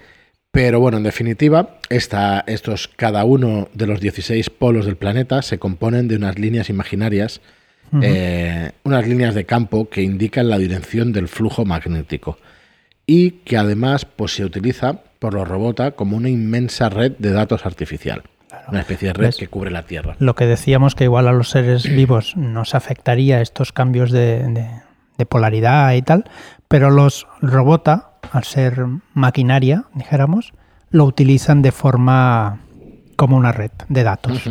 Pero 0.53 0.79
bueno, 0.81 0.99
en 0.99 1.05
definitiva, 1.05 1.79
esta, 1.89 2.45
estos, 2.47 2.89
cada 2.89 3.25
uno 3.25 3.69
de 3.75 3.87
los 3.87 4.01
16 4.01 4.51
polos 4.51 4.87
del 4.87 4.97
planeta 4.97 5.43
se 5.43 5.59
componen 5.59 6.07
de 6.07 6.17
unas 6.17 6.39
líneas 6.39 6.71
imaginarias, 6.71 7.41
eh, 8.01 8.71
unas 8.85 9.09
líneas 9.09 9.35
de 9.35 9.45
campo 9.45 9.89
que 9.89 10.03
indican 10.03 10.49
la 10.49 10.59
dirección 10.59 11.13
del 11.13 11.27
flujo 11.27 11.65
magnético 11.65 12.39
y 13.07 13.31
que 13.45 13.57
además 13.57 14.05
pues, 14.05 14.35
se 14.35 14.45
utiliza 14.45 15.03
por 15.21 15.35
los 15.35 15.47
robots 15.47 15.95
como 15.95 16.17
una 16.17 16.29
inmensa 16.29 16.89
red 16.89 17.13
de 17.19 17.31
datos 17.31 17.65
artificial. 17.65 18.25
Una 18.67 18.81
especie 18.81 19.09
de 19.09 19.15
red 19.15 19.35
que 19.35 19.47
cubre 19.47 19.71
la 19.71 19.85
Tierra. 19.85 20.17
Lo 20.19 20.35
que 20.35 20.47
decíamos 20.47 20.97
que 20.97 21.05
igual 21.05 21.29
a 21.29 21.33
los 21.33 21.51
seres 21.51 21.85
vivos 21.85 22.37
nos 22.37 22.75
afectaría 22.75 23.41
estos 23.41 23.73
cambios 23.73 24.11
de, 24.11 24.67
polaridad 25.29 25.93
y 25.93 26.03
tal, 26.03 26.25
pero 26.67 26.91
los 26.91 27.29
robots, 27.41 28.03
al 28.33 28.45
ser 28.45 28.87
maquinaria, 29.15 29.85
dijéramos, 29.95 30.53
lo 30.91 31.05
utilizan 31.05 31.63
de 31.63 31.71
forma 31.71 32.61
como 33.17 33.37
una 33.37 33.53
red 33.53 33.71
de 33.89 34.03
datos. 34.03 34.51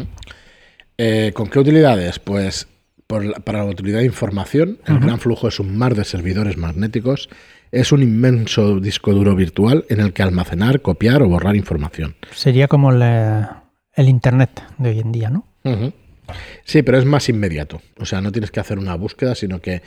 Eh, 0.97 1.31
¿Con 1.33 1.49
qué 1.49 1.59
utilidades? 1.59 2.19
Pues 2.19 2.67
para 3.07 3.59
la 3.59 3.65
utilidad 3.65 3.99
de 3.99 4.05
información, 4.05 4.77
el 4.85 4.99
gran 4.99 5.19
flujo 5.19 5.47
es 5.47 5.59
un 5.59 5.75
mar 5.75 5.95
de 5.95 6.05
servidores 6.05 6.57
magnéticos 6.57 7.29
es 7.71 7.91
un 7.91 8.01
inmenso 8.01 8.79
disco 8.79 9.13
duro 9.13 9.35
virtual 9.35 9.85
en 9.89 9.99
el 9.99 10.13
que 10.13 10.23
almacenar, 10.23 10.81
copiar 10.81 11.21
o 11.21 11.29
borrar 11.29 11.55
información. 11.55 12.15
Sería 12.31 12.67
como 12.67 12.91
el 12.91 14.09
Internet 14.09 14.63
de 14.77 14.89
hoy 14.89 14.99
en 14.99 15.11
día, 15.11 15.29
¿no? 15.29 15.45
Sí, 16.63 16.81
pero 16.83 16.97
es 16.97 17.05
más 17.05 17.29
inmediato. 17.29 17.81
O 17.99 18.05
sea, 18.05 18.21
no 18.21 18.31
tienes 18.31 18.51
que 18.51 18.59
hacer 18.59 18.79
una 18.79 18.95
búsqueda, 18.95 19.35
sino 19.35 19.59
que 19.59 19.81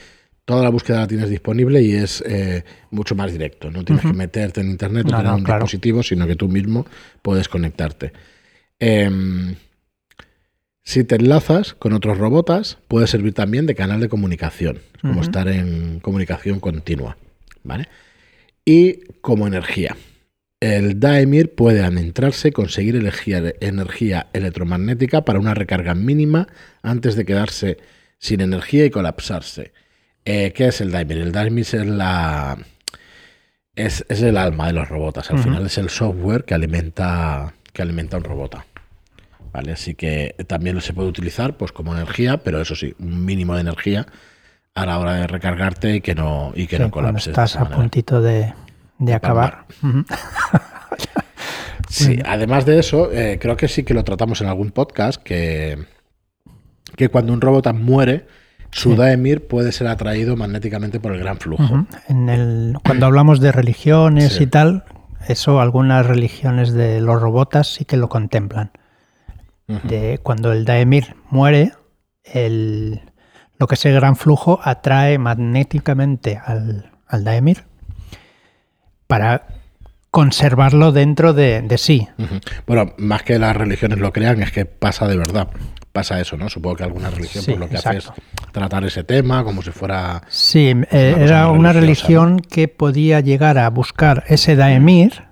toda 0.45 0.63
la 0.63 0.71
búsqueda 0.71 1.01
la 1.01 1.07
tienes 1.07 1.31
disponible 1.31 1.83
y 1.83 1.93
es 1.93 2.23
eh, 2.27 2.65
mucho 2.91 3.15
más 3.15 3.33
directo. 3.33 3.71
No 3.71 3.85
tienes 3.85 4.05
que 4.05 4.13
meterte 4.13 4.61
en 4.61 4.71
Internet 4.71 5.07
o 5.07 5.17
tener 5.17 5.33
un 5.33 5.45
dispositivo, 5.45 6.03
sino 6.03 6.27
que 6.27 6.37
tú 6.37 6.49
mismo 6.49 6.87
puedes 7.23 7.49
conectarte. 7.49 8.13
Em, 8.79 9.55
si 10.83 11.05
te 11.05 11.15
enlazas 11.15 11.75
con 11.75 11.93
otros 11.93 12.19
robots, 12.19 12.79
puede 12.89 13.07
servir 13.07 13.35
también 13.35 13.67
de 13.67 13.77
canal 13.77 14.01
de 14.01 14.09
comunicación, 14.09 14.81
como 15.01 15.23
estar 15.23 15.47
en 15.47 16.01
comunicación 16.01 16.59
continua. 16.59 17.17
¿Vale? 17.63 17.89
Y 18.65 19.01
como 19.21 19.47
energía. 19.47 19.97
El 20.61 21.01
Daemir 21.01 21.57
puede 21.57 21.83
adentrarse 21.83 22.53
conseguir 22.53 22.95
energía 22.95 24.27
electromagnética 24.33 25.25
para 25.25 25.41
una 25.41 25.55
recarga 25.55 25.95
mínima 25.95 26.47
antes 26.83 27.17
de 27.17 27.25
quedarse 27.25 27.79
sin 28.19 28.41
energía 28.41 28.85
y 28.85 28.91
colapsarse. 28.91 29.73
Eh, 30.25 30.53
¿Qué 30.55 30.69
es 30.69 30.81
el 30.81 30.93
Daemir? 30.93 31.19
El 31.19 31.33
Daemir 31.33 31.65
es 31.65 31.75
la. 31.75 32.59
Es, 33.75 34.05
el 34.09 34.37
alma 34.37 34.69
de 34.69 34.75
los 34.75 34.89
robots. 34.89 35.31
Al 35.31 35.41
final 35.41 35.67
es 35.67 35.79
el 35.79 35.91
software 35.91 36.45
que 36.45 36.55
alimenta, 36.55 37.55
que 37.73 37.83
alimenta 37.83 38.19
un 38.19 38.25
robot. 38.25 38.59
¿Vale? 39.53 39.73
Así 39.73 39.97
que 39.97 40.37
también 40.47 40.81
se 40.81 40.93
puede 40.93 41.09
utilizar 41.09 41.57
pues, 41.57 41.73
como 41.73 41.93
energía, 41.93 42.37
pero 42.37 42.61
eso 42.61 42.77
sí, 42.77 42.95
un 43.01 43.25
mínimo 43.25 43.55
de 43.57 43.63
energía 43.63 44.07
a 44.75 44.87
la 44.87 44.99
hora 44.99 45.15
de 45.15 45.27
recargarte 45.27 45.97
y 45.97 46.01
que 46.01 46.15
no, 46.15 46.53
y 46.55 46.67
que 46.67 46.79
no 46.79 46.91
colapses. 46.91 47.29
Estás 47.29 47.57
a 47.57 47.69
puntito 47.69 48.21
de, 48.21 48.53
acabar. 49.13 49.67
Sí, 51.89 52.19
además 52.25 52.65
de 52.65 52.79
eso, 52.79 53.13
eh, 53.13 53.39
creo 53.39 53.55
que 53.55 53.69
sí 53.69 53.85
que 53.85 53.93
lo 53.93 54.03
tratamos 54.03 54.41
en 54.41 54.47
algún 54.49 54.71
podcast, 54.71 55.23
que, 55.23 55.77
que 56.97 57.11
cuando 57.11 57.35
un 57.35 57.41
robot 57.43 57.71
muere, 57.75 58.27
su 58.71 58.93
Sí. 58.93 58.97
Daemir 58.97 59.47
puede 59.47 59.73
ser 59.73 59.89
atraído 59.89 60.35
magnéticamente 60.35 61.01
por 61.01 61.13
el 61.13 61.19
gran 61.19 61.37
flujo. 61.37 61.63
Ujú. 61.65 61.87
En 62.09 62.31
el, 62.31 62.77
cuando 62.83 63.05
hablamos 63.05 63.41
de 63.41 63.53
religiones 63.53 64.33
Sí. 64.33 64.45
y 64.45 64.47
tal, 64.47 64.85
eso 65.29 65.61
algunas 65.61 66.07
religiones 66.07 66.73
de 66.73 67.03
los 67.03 67.21
robotas 67.21 67.67
sí 67.75 67.85
que 67.85 67.99
lo 67.99 68.09
contemplan. 68.09 68.71
De 69.85 70.19
cuando 70.23 70.53
el 70.53 70.65
Daemir 70.65 71.15
muere, 71.31 71.73
el, 72.25 73.03
lo 73.63 73.69
que 73.69 73.77
es 73.77 73.85
el 73.87 73.95
gran 73.95 74.17
flujo 74.17 74.59
atrae 74.61 75.19
magnéticamente 75.19 76.37
al, 76.45 76.91
al 77.07 77.23
Daemir 77.23 77.63
para 79.07 79.47
conservarlo 80.11 80.91
dentro 80.91 81.33
de, 81.33 81.63
de 81.63 81.79
sí. 81.79 82.09
Bueno, 82.67 82.93
más 82.99 83.23
que 83.23 83.39
las 83.39 83.57
religiones 83.57 84.01
lo 84.01 84.13
crean, 84.13 84.43
es 84.43 84.51
que 84.51 84.65
pasa 84.65 85.07
de 85.07 85.17
verdad. 85.17 85.47
Pasa 85.93 86.21
eso, 86.21 86.37
¿no? 86.37 86.49
Supongo 86.49 86.75
que 86.75 86.83
alguna 86.83 87.09
religión 87.11 87.45
Sí, 87.45 87.53
pues, 87.53 87.61
lo 87.61 87.69
que 87.69 87.77
hace 87.77 87.99
es 87.99 88.11
tratar 88.51 88.85
ese 88.85 89.05
tema 89.05 89.45
como 89.45 89.63
si 89.63 89.71
fuera... 89.71 90.23
Sí, 90.29 90.75
eh, 90.91 91.13
una 91.15 91.25
era 91.25 91.49
una 91.49 91.73
religión 91.73 92.41
que 92.41 92.67
podía 92.67 93.21
llegar 93.21 93.59
a 93.59 93.71
buscar 93.71 94.25
ese 94.27 94.57
Daemir 94.57 95.23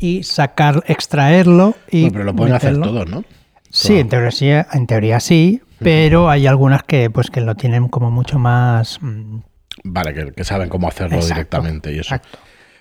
y 0.00 0.24
sacar, 0.24 0.82
extraerlo 0.88 1.76
y 1.88 2.00
Bueno, 2.00 2.12
pero 2.14 2.24
lo 2.24 2.34
pueden 2.34 2.54
hacer 2.54 2.80
todos, 2.80 3.08
¿no? 3.08 3.22
Sí, 3.70 4.00
en 4.00 4.08
teoría 4.08 4.32
sí, 4.32 4.48
en 4.50 4.86
teoría 4.88 5.20
sí, 5.20 5.62
pero 5.82 6.28
hay 6.30 6.46
algunas 6.46 6.82
que 6.82 7.10
pues 7.10 7.30
que 7.30 7.40
lo 7.40 7.54
tienen 7.54 7.88
como 7.88 8.10
mucho 8.10 8.38
más 8.38 8.98
mm, 9.02 9.38
Vale, 9.84 10.12
que, 10.14 10.32
que 10.32 10.44
saben 10.44 10.68
cómo 10.68 10.88
hacerlo 10.88 11.16
Exacto, 11.16 11.34
directamente 11.34 11.90
y 11.92 11.98
eso. 12.00 12.14
exacto. 12.14 12.38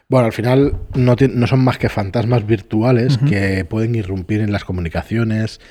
Bueno, 0.09 0.25
al 0.25 0.33
final 0.33 0.73
no, 0.95 1.15
no 1.33 1.47
son 1.47 1.63
más 1.63 1.77
que 1.77 1.87
fantasmas 1.87 2.45
virtuales 2.47 3.19
que 3.19 3.63
pueden 3.63 3.93
irrumpir 3.93 4.41
en 4.41 4.51
las 4.51 4.63
comunicaciones, 4.65 5.61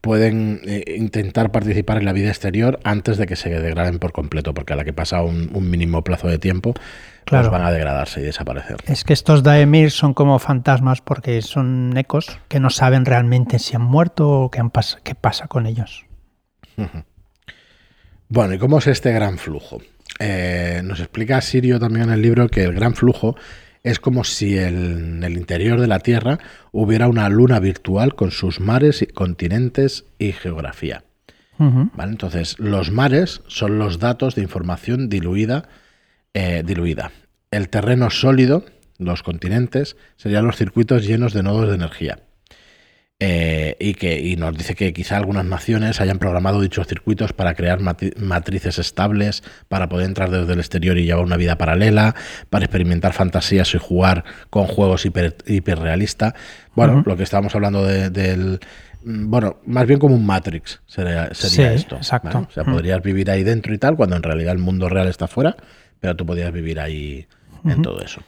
pueden 0.00 0.60
eh, 0.64 0.84
intentar 0.98 1.50
participar 1.50 1.98
en 1.98 2.04
la 2.04 2.12
vida 2.12 2.28
exterior 2.28 2.78
antes 2.84 3.16
de 3.18 3.26
que 3.26 3.34
se 3.36 3.50
degraden 3.50 3.98
por 3.98 4.12
completo, 4.12 4.54
porque 4.54 4.72
a 4.72 4.76
la 4.76 4.84
que 4.84 4.92
pasa 4.92 5.22
un, 5.22 5.50
un 5.52 5.68
mínimo 5.70 6.02
plazo 6.04 6.28
de 6.28 6.38
tiempo, 6.38 6.74
Claro. 7.24 7.50
pues 7.50 7.52
van 7.60 7.66
a 7.66 7.70
degradarse 7.70 8.20
y 8.20 8.24
desaparecer. 8.24 8.76
Es 8.86 9.04
que 9.04 9.12
estos 9.12 9.42
Daemir 9.44 9.90
son 9.92 10.12
como 10.14 10.38
fantasmas 10.40 11.00
porque 11.00 11.40
son 11.42 11.96
ecos 11.96 12.38
que 12.48 12.58
no 12.60 12.68
saben 12.70 13.04
realmente 13.04 13.58
si 13.60 13.76
han 13.76 13.82
muerto 13.82 14.28
o 14.28 14.50
qué, 14.50 14.58
han 14.60 14.72
pas- 14.72 14.98
qué 15.04 15.14
pasa 15.14 15.46
con 15.46 15.66
ellos. 15.66 16.04
Bueno, 18.28 18.54
¿y 18.54 18.58
cómo 18.58 18.78
es 18.78 18.86
este 18.86 19.12
gran 19.12 19.38
flujo? 19.38 19.82
Eh, 20.18 20.80
nos 20.84 21.00
explica 21.00 21.40
Sirio 21.40 21.78
también 21.78 22.06
en 22.06 22.12
el 22.12 22.22
libro 22.22 22.48
que 22.48 22.62
el 22.64 22.72
gran 22.74 22.94
flujo 22.94 23.36
es 23.82 23.98
como 23.98 24.24
si 24.24 24.56
el- 24.56 24.74
en 25.16 25.24
el 25.24 25.36
interior 25.36 25.80
de 25.80 25.88
la 25.88 25.98
Tierra 25.98 26.38
hubiera 26.70 27.08
una 27.08 27.28
luna 27.28 27.58
virtual 27.58 28.14
con 28.14 28.30
sus 28.30 28.60
mares, 28.60 29.02
y 29.02 29.06
continentes 29.06 30.04
y 30.18 30.32
geografía. 30.32 31.04
¿vale? 31.94 32.12
Entonces, 32.12 32.58
los 32.58 32.90
mares 32.90 33.42
son 33.48 33.78
los 33.78 33.98
datos 33.98 34.34
de 34.34 34.42
información 34.42 35.08
diluida, 35.08 35.68
eh, 36.34 36.62
diluida. 36.64 37.12
El 37.50 37.68
terreno 37.68 38.08
sólido, 38.10 38.64
los 38.98 39.22
continentes, 39.22 39.96
serían 40.16 40.46
los 40.46 40.56
circuitos 40.56 41.06
llenos 41.06 41.34
de 41.34 41.42
nodos 41.42 41.68
de 41.68 41.74
energía. 41.74 42.20
Eh, 43.24 43.76
y, 43.78 43.94
que, 43.94 44.18
y 44.18 44.34
nos 44.34 44.56
dice 44.58 44.74
que 44.74 44.92
quizá 44.92 45.16
algunas 45.16 45.44
naciones 45.44 46.00
hayan 46.00 46.18
programado 46.18 46.60
dichos 46.60 46.88
circuitos 46.88 47.32
para 47.32 47.54
crear 47.54 47.78
matrices 47.80 48.80
estables, 48.80 49.44
para 49.68 49.88
poder 49.88 50.06
entrar 50.08 50.28
desde 50.30 50.52
el 50.54 50.58
exterior 50.58 50.98
y 50.98 51.04
llevar 51.04 51.24
una 51.24 51.36
vida 51.36 51.56
paralela, 51.56 52.16
para 52.50 52.64
experimentar 52.64 53.12
fantasías 53.12 53.72
y 53.76 53.78
jugar 53.78 54.24
con 54.50 54.66
juegos 54.66 55.06
hiper, 55.06 55.36
hiperrealistas. 55.46 56.32
Bueno, 56.74 57.04
lo 57.06 57.16
que 57.16 57.22
estábamos 57.22 57.54
hablando 57.54 57.84
de- 57.86 58.10
del... 58.10 58.58
mm, 59.04 59.30
Bueno, 59.30 59.58
más 59.66 59.86
bien 59.86 60.00
como 60.00 60.16
un 60.16 60.26
Matrix 60.26 60.80
sería, 60.86 61.32
sería 61.32 61.68
Sí, 61.70 61.74
esto. 61.76 61.96
exacto. 61.96 62.30
¿vale? 62.32 62.46
O 62.48 62.50
sea, 62.50 62.64
Mm. 62.64 62.72
podrías 62.72 63.02
vivir 63.02 63.30
ahí 63.30 63.44
dentro 63.44 63.72
y 63.72 63.78
tal, 63.78 63.94
cuando 63.94 64.16
en 64.16 64.22
realidad 64.24 64.52
el 64.52 64.58
mundo 64.58 64.88
real 64.88 65.06
está 65.06 65.28
fuera, 65.28 65.54
pero 66.00 66.16
tú 66.16 66.26
podías 66.26 66.50
vivir 66.50 66.80
ahí 66.80 67.26
en 67.64 67.82
todo 67.82 68.00
eso. 68.00 68.20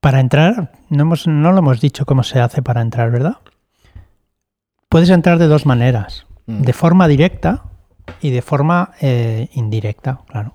Para 0.00 0.18
entrar, 0.18 0.72
no, 0.90 1.02
hemos, 1.02 1.28
no 1.28 1.52
lo 1.52 1.58
hemos 1.58 1.80
dicho 1.80 2.04
cómo 2.04 2.24
se 2.24 2.40
hace 2.40 2.62
para 2.62 2.80
entrar, 2.80 3.12
¿verdad? 3.12 3.36
Puedes 4.94 5.10
entrar 5.10 5.38
de 5.40 5.48
dos 5.48 5.66
maneras, 5.66 6.24
Mm. 6.46 6.62
de 6.62 6.72
forma 6.72 7.08
directa 7.08 7.64
y 8.20 8.30
de 8.30 8.42
forma 8.42 8.92
eh, 9.00 9.48
indirecta, 9.54 10.20
claro. 10.28 10.54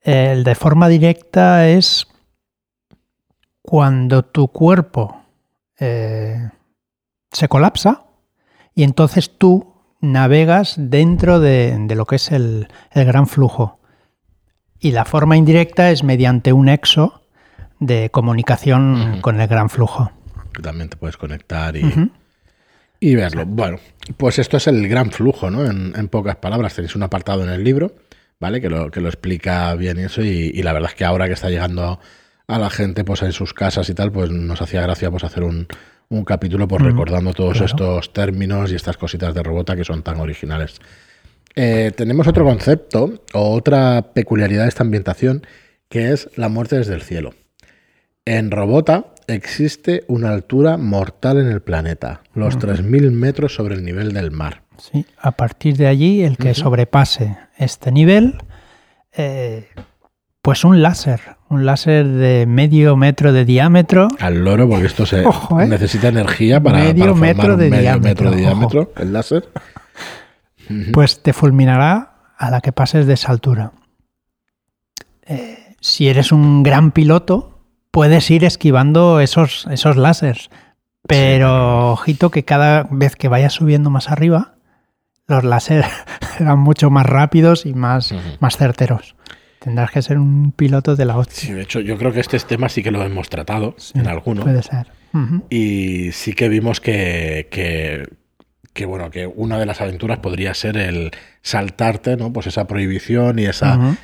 El 0.00 0.42
de 0.42 0.56
forma 0.56 0.88
directa 0.88 1.68
es 1.68 2.08
cuando 3.62 4.24
tu 4.24 4.48
cuerpo 4.48 5.22
eh, 5.78 6.50
se 7.30 7.48
colapsa 7.48 8.06
y 8.74 8.82
entonces 8.82 9.38
tú 9.38 9.72
navegas 10.00 10.74
dentro 10.76 11.38
de, 11.38 11.76
de 11.78 11.94
lo 11.94 12.06
que 12.06 12.16
es 12.16 12.32
el, 12.32 12.66
el 12.90 13.04
gran 13.04 13.28
flujo. 13.28 13.78
Y 14.80 14.90
la 14.90 15.04
forma 15.04 15.36
indirecta 15.36 15.92
es 15.92 16.02
mediante 16.02 16.52
un 16.52 16.68
exo 16.68 17.22
de 17.78 18.10
comunicación 18.10 19.20
con 19.20 19.40
el 19.40 19.46
gran 19.46 19.70
flujo. 19.70 20.10
También 20.60 20.88
te 20.88 20.96
puedes 20.96 21.16
conectar 21.16 21.76
y. 21.76 22.10
y 23.00 23.14
verlo. 23.14 23.44
Bueno, 23.46 23.78
pues 24.16 24.38
esto 24.38 24.56
es 24.56 24.66
el 24.66 24.88
gran 24.88 25.10
flujo, 25.10 25.50
¿no? 25.50 25.64
En, 25.66 25.92
en 25.96 26.08
pocas 26.08 26.36
palabras, 26.36 26.74
tenéis 26.74 26.96
un 26.96 27.02
apartado 27.02 27.44
en 27.44 27.50
el 27.50 27.62
libro, 27.62 27.94
¿vale? 28.40 28.60
Que 28.60 28.68
lo, 28.68 28.90
que 28.90 29.00
lo 29.00 29.08
explica 29.08 29.74
bien 29.74 29.98
eso 29.98 30.22
y, 30.22 30.50
y 30.54 30.62
la 30.62 30.72
verdad 30.72 30.90
es 30.90 30.96
que 30.96 31.04
ahora 31.04 31.26
que 31.26 31.34
está 31.34 31.50
llegando 31.50 32.00
a 32.46 32.58
la 32.58 32.70
gente 32.70 33.04
pues 33.04 33.22
en 33.22 33.32
sus 33.32 33.52
casas 33.54 33.88
y 33.90 33.94
tal, 33.94 34.10
pues 34.10 34.30
nos 34.30 34.60
hacía 34.62 34.80
gracia 34.82 35.10
pues 35.10 35.22
hacer 35.24 35.42
un, 35.44 35.66
un 36.08 36.24
capítulo 36.24 36.66
pues 36.66 36.82
Mm, 36.82 36.86
recordando 36.86 37.32
todos 37.34 37.58
claro. 37.58 37.66
estos 37.66 38.12
términos 38.12 38.72
y 38.72 38.74
estas 38.74 38.96
cositas 38.96 39.34
de 39.34 39.42
robota 39.42 39.76
que 39.76 39.84
son 39.84 40.02
tan 40.02 40.18
originales. 40.20 40.80
Eh, 41.54 41.92
tenemos 41.96 42.26
otro 42.28 42.44
concepto 42.44 43.22
o 43.34 43.52
otra 43.52 44.12
peculiaridad 44.14 44.62
de 44.62 44.68
esta 44.68 44.84
ambientación 44.84 45.46
que 45.88 46.12
es 46.12 46.30
la 46.36 46.48
muerte 46.48 46.76
desde 46.76 46.94
el 46.94 47.02
cielo. 47.02 47.34
En 48.28 48.50
Robota 48.50 49.06
existe 49.26 50.04
una 50.06 50.28
altura 50.28 50.76
mortal 50.76 51.38
en 51.38 51.46
el 51.46 51.62
planeta, 51.62 52.20
los 52.34 52.58
3.000 52.58 53.10
metros 53.10 53.54
sobre 53.54 53.74
el 53.74 53.82
nivel 53.82 54.12
del 54.12 54.30
mar. 54.32 54.64
Sí, 54.76 55.06
a 55.18 55.30
partir 55.30 55.78
de 55.78 55.86
allí, 55.86 56.22
el 56.22 56.36
que 56.36 56.52
sobrepase 56.52 57.38
este 57.56 57.90
nivel, 57.90 58.36
eh, 59.16 59.68
pues 60.42 60.62
un 60.64 60.82
láser, 60.82 61.22
un 61.48 61.64
láser 61.64 62.06
de 62.06 62.44
medio 62.46 62.98
metro 62.98 63.32
de 63.32 63.46
diámetro, 63.46 64.08
Al 64.20 64.44
loro, 64.44 64.68
porque 64.68 64.84
esto 64.88 65.06
se 65.06 65.24
Ojo, 65.24 65.58
¿eh? 65.62 65.66
necesita 65.66 66.08
energía 66.08 66.62
para, 66.62 66.80
Medio 66.80 67.04
para 67.04 67.12
formar 67.12 67.34
metro 67.34 67.54
un 67.54 67.60
de 67.60 67.70
medio 67.70 67.80
diámetro, 67.80 68.08
metro 68.10 68.30
de 68.30 68.36
ojo. 68.36 68.40
diámetro, 68.40 68.92
el 68.98 69.12
láser. 69.14 69.48
Pues 70.92 71.22
te 71.22 71.32
fulminará 71.32 72.34
a 72.36 72.50
la 72.50 72.60
que 72.60 72.72
pases 72.72 73.06
de 73.06 73.14
esa 73.14 73.32
altura. 73.32 73.72
Eh, 75.24 75.76
si 75.80 76.08
eres 76.08 76.30
un 76.30 76.62
gran 76.62 76.90
piloto, 76.90 77.57
puedes 77.90 78.30
ir 78.30 78.44
esquivando 78.44 79.20
esos, 79.20 79.66
esos 79.70 79.96
láseres. 79.96 80.50
Pero 81.06 81.92
ojito 81.92 82.30
que 82.30 82.44
cada 82.44 82.86
vez 82.90 83.16
que 83.16 83.28
vayas 83.28 83.54
subiendo 83.54 83.88
más 83.90 84.10
arriba, 84.10 84.56
los 85.26 85.44
láseres 85.44 85.86
serán 86.38 86.58
mucho 86.58 86.90
más 86.90 87.06
rápidos 87.06 87.66
y 87.66 87.74
más, 87.74 88.14
más 88.40 88.56
certeros. 88.56 89.14
Tendrás 89.60 89.90
que 89.90 90.02
ser 90.02 90.18
un 90.18 90.52
piloto 90.52 90.96
de 90.96 91.04
la 91.04 91.14
Sí, 91.14 91.18
hostia. 91.20 91.54
de 91.56 91.62
hecho, 91.62 91.80
yo 91.80 91.96
creo 91.98 92.12
que 92.12 92.20
este 92.20 92.38
tema 92.40 92.68
sí 92.68 92.82
que 92.82 92.90
lo 92.90 93.02
hemos 93.02 93.28
tratado 93.28 93.74
Sí, 93.78 93.98
en 93.98 94.06
alguno. 94.06 94.42
Puede 94.42 94.62
ser. 94.62 94.88
Y 95.50 96.12
sí 96.12 96.32
que 96.34 96.48
vimos 96.48 96.80
que, 96.80 97.48
que, 97.50 98.06
que, 98.72 98.86
bueno, 98.86 99.10
que 99.10 99.26
una 99.26 99.58
de 99.58 99.66
las 99.66 99.80
aventuras 99.80 100.18
podría 100.18 100.54
ser 100.54 100.76
el 100.76 101.10
saltarte, 101.42 102.16
¿no? 102.16 102.32
Pues 102.32 102.46
esa 102.46 102.66
prohibición 102.66 103.38
y 103.40 103.46
esa. 103.46 103.96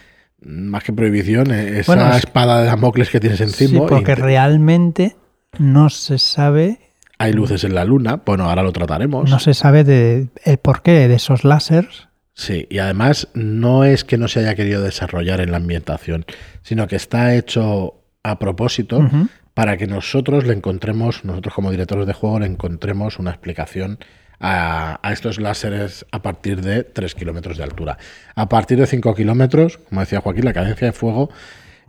Más 0.45 0.83
que 0.85 0.93
prohibición, 0.93 1.51
eh, 1.53 1.81
esa 1.81 1.95
Bueno, 1.95 2.11
es- 2.11 2.19
espada 2.19 2.61
de 2.61 2.67
Damocles 2.67 3.11
que 3.11 3.21
tienes 3.21 3.39
Sí, 3.39 3.45
encima. 3.45 3.81
porque 3.87 4.01
y 4.01 4.05
te- 4.05 4.15
realmente 4.15 5.17
no 5.59 5.91
se 5.91 6.19
sabe, 6.19 6.79
hay 7.19 7.33
luces 7.33 7.65
en 7.65 7.75
la 7.75 7.85
luna. 7.85 8.21
Bueno, 8.27 8.49
ahora 8.49 8.63
lo 8.63 8.73
trataremos. 8.73 9.31
no 9.31 9.39
se 9.39 9.55
sabe 9.55 9.85
de 9.85 10.29
el 10.45 10.59
porqué 10.59 11.09
de 11.09 11.15
esos 11.15 11.45
láseres. 11.45 12.09
Sí, 12.35 12.67
y 12.69 12.79
además 12.79 13.29
no 13.35 13.85
es 13.85 14.03
que 14.05 14.19
no 14.19 14.27
se 14.27 14.41
haya 14.41 14.57
querido 14.57 14.83
desarrollar 14.83 15.41
en 15.41 15.53
la 15.53 15.59
ambientación, 15.59 16.25
sino 16.63 16.89
que 16.89 16.97
está 16.97 17.35
hecho 17.37 17.95
a 18.25 18.39
propósito 18.41 19.09
para 19.55 19.77
que 19.77 19.87
nosotros 19.87 20.45
le 20.45 20.53
encontremos, 20.55 21.25
nosotros 21.25 21.55
como 21.55 21.71
directores 21.71 22.09
de 22.09 22.13
juego, 22.13 22.41
le 22.41 22.47
encontremos 22.47 23.21
una 23.21 23.31
explicación 23.31 23.99
a, 24.41 24.99
a 25.03 25.13
estos 25.13 25.39
láseres 25.41 26.05
a 26.13 26.21
partir 26.23 26.61
de 26.63 26.85
3 26.85 27.15
kilómetros 27.15 27.57
de 27.57 27.65
altura. 27.65 27.99
A 28.35 28.49
partir 28.49 28.79
de 28.79 28.87
5 28.87 29.15
kilómetros, 29.15 29.79
como 29.79 30.01
decía 30.01 30.21
Joaquín, 30.21 30.45
la 30.45 30.53
cadencia 30.53 30.87
de 30.87 30.93
fuego 30.93 31.31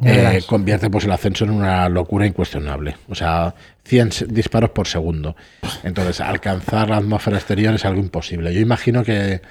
eh, 0.03 0.41
convierte 0.47 0.89
pues, 0.89 1.05
el 1.05 1.11
ascenso 1.11 1.45
en 1.45 1.51
una 1.51 1.87
locura 1.89 2.25
incuestionable. 2.25 2.97
O 3.07 3.15
sea, 3.15 3.55
100 3.85 4.11
se- 4.11 4.25
disparos 4.27 4.71
por 4.71 4.87
segundo. 4.87 5.35
Entonces, 5.83 6.19
alcanzar 6.21 6.89
la 6.89 6.97
atmósfera 6.97 7.37
exterior 7.37 7.73
es 7.73 7.85
algo 7.85 8.01
imposible. 8.01 8.53
Yo 8.53 8.59
imagino 8.59 9.03
que 9.03 9.41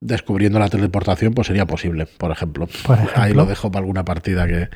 descubriendo 0.00 0.58
la 0.58 0.68
teleportación, 0.68 1.34
pues 1.34 1.46
sería 1.46 1.66
posible, 1.66 2.06
por 2.06 2.30
ejemplo. 2.30 2.68
Por 2.84 2.98
Ahí 3.14 3.32
lo 3.32 3.46
dejo 3.46 3.70
para 3.70 3.80
alguna 3.82 4.04
partida 4.04 4.46
que, 4.46 4.68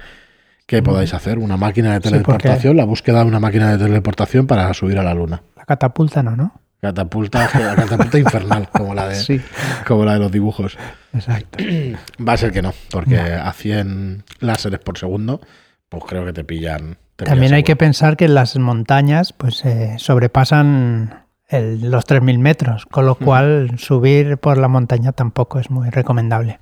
que 0.66 0.82
podáis 0.82 1.12
hacer. 1.14 1.38
Una 1.38 1.56
máquina 1.56 1.90
de 1.94 1.96
Sí, 2.00 2.10
teleportación, 2.10 2.76
la 2.76 2.84
búsqueda 2.84 3.20
de 3.20 3.26
una 3.26 3.40
máquina 3.40 3.76
de 3.76 3.84
teleportación 3.84 4.46
para 4.46 4.72
subir 4.74 4.98
a 4.98 5.02
la 5.02 5.14
luna. 5.14 5.42
La 5.56 5.64
catapulta 5.64 6.22
no, 6.22 6.36
¿no? 6.36 6.60
Catapulta, 6.80 7.46
catapulta 7.76 8.18
infernal, 8.18 8.68
como 8.70 8.94
la, 8.94 9.08
de, 9.08 9.16
Sí. 9.16 9.40
como 9.86 10.04
la 10.04 10.14
de 10.14 10.18
los 10.20 10.32
dibujos. 10.32 10.78
Exacto. 11.12 11.58
Va 12.26 12.32
a 12.32 12.36
ser 12.36 12.52
que 12.52 12.62
no, 12.62 12.72
porque 12.90 13.18
a 13.18 13.52
100 13.52 14.24
láseres 14.40 14.80
por 14.80 14.96
segundo, 14.98 15.40
pues 15.88 16.04
creo 16.06 16.24
que 16.24 16.32
te 16.32 16.44
pillan. 16.44 16.96
te 17.16 17.24
También 17.26 17.48
pillan 17.50 17.56
hay 17.56 17.62
que 17.64 17.76
pensar 17.76 18.16
que 18.16 18.28
las 18.28 18.56
montañas 18.56 19.32
pues 19.34 19.64
eh, 19.66 19.96
sobrepasan 19.98 21.24
el- 21.48 21.90
los 21.90 22.06
3.000 22.06 22.38
metros, 22.38 22.86
con 22.86 23.04
lo 23.06 23.16
cual 23.16 23.72
subir 23.78 24.38
por 24.38 24.56
la 24.56 24.68
montaña 24.68 25.12
tampoco 25.12 25.58
es 25.58 25.68
muy 25.70 25.90
recomendable. 25.90 26.60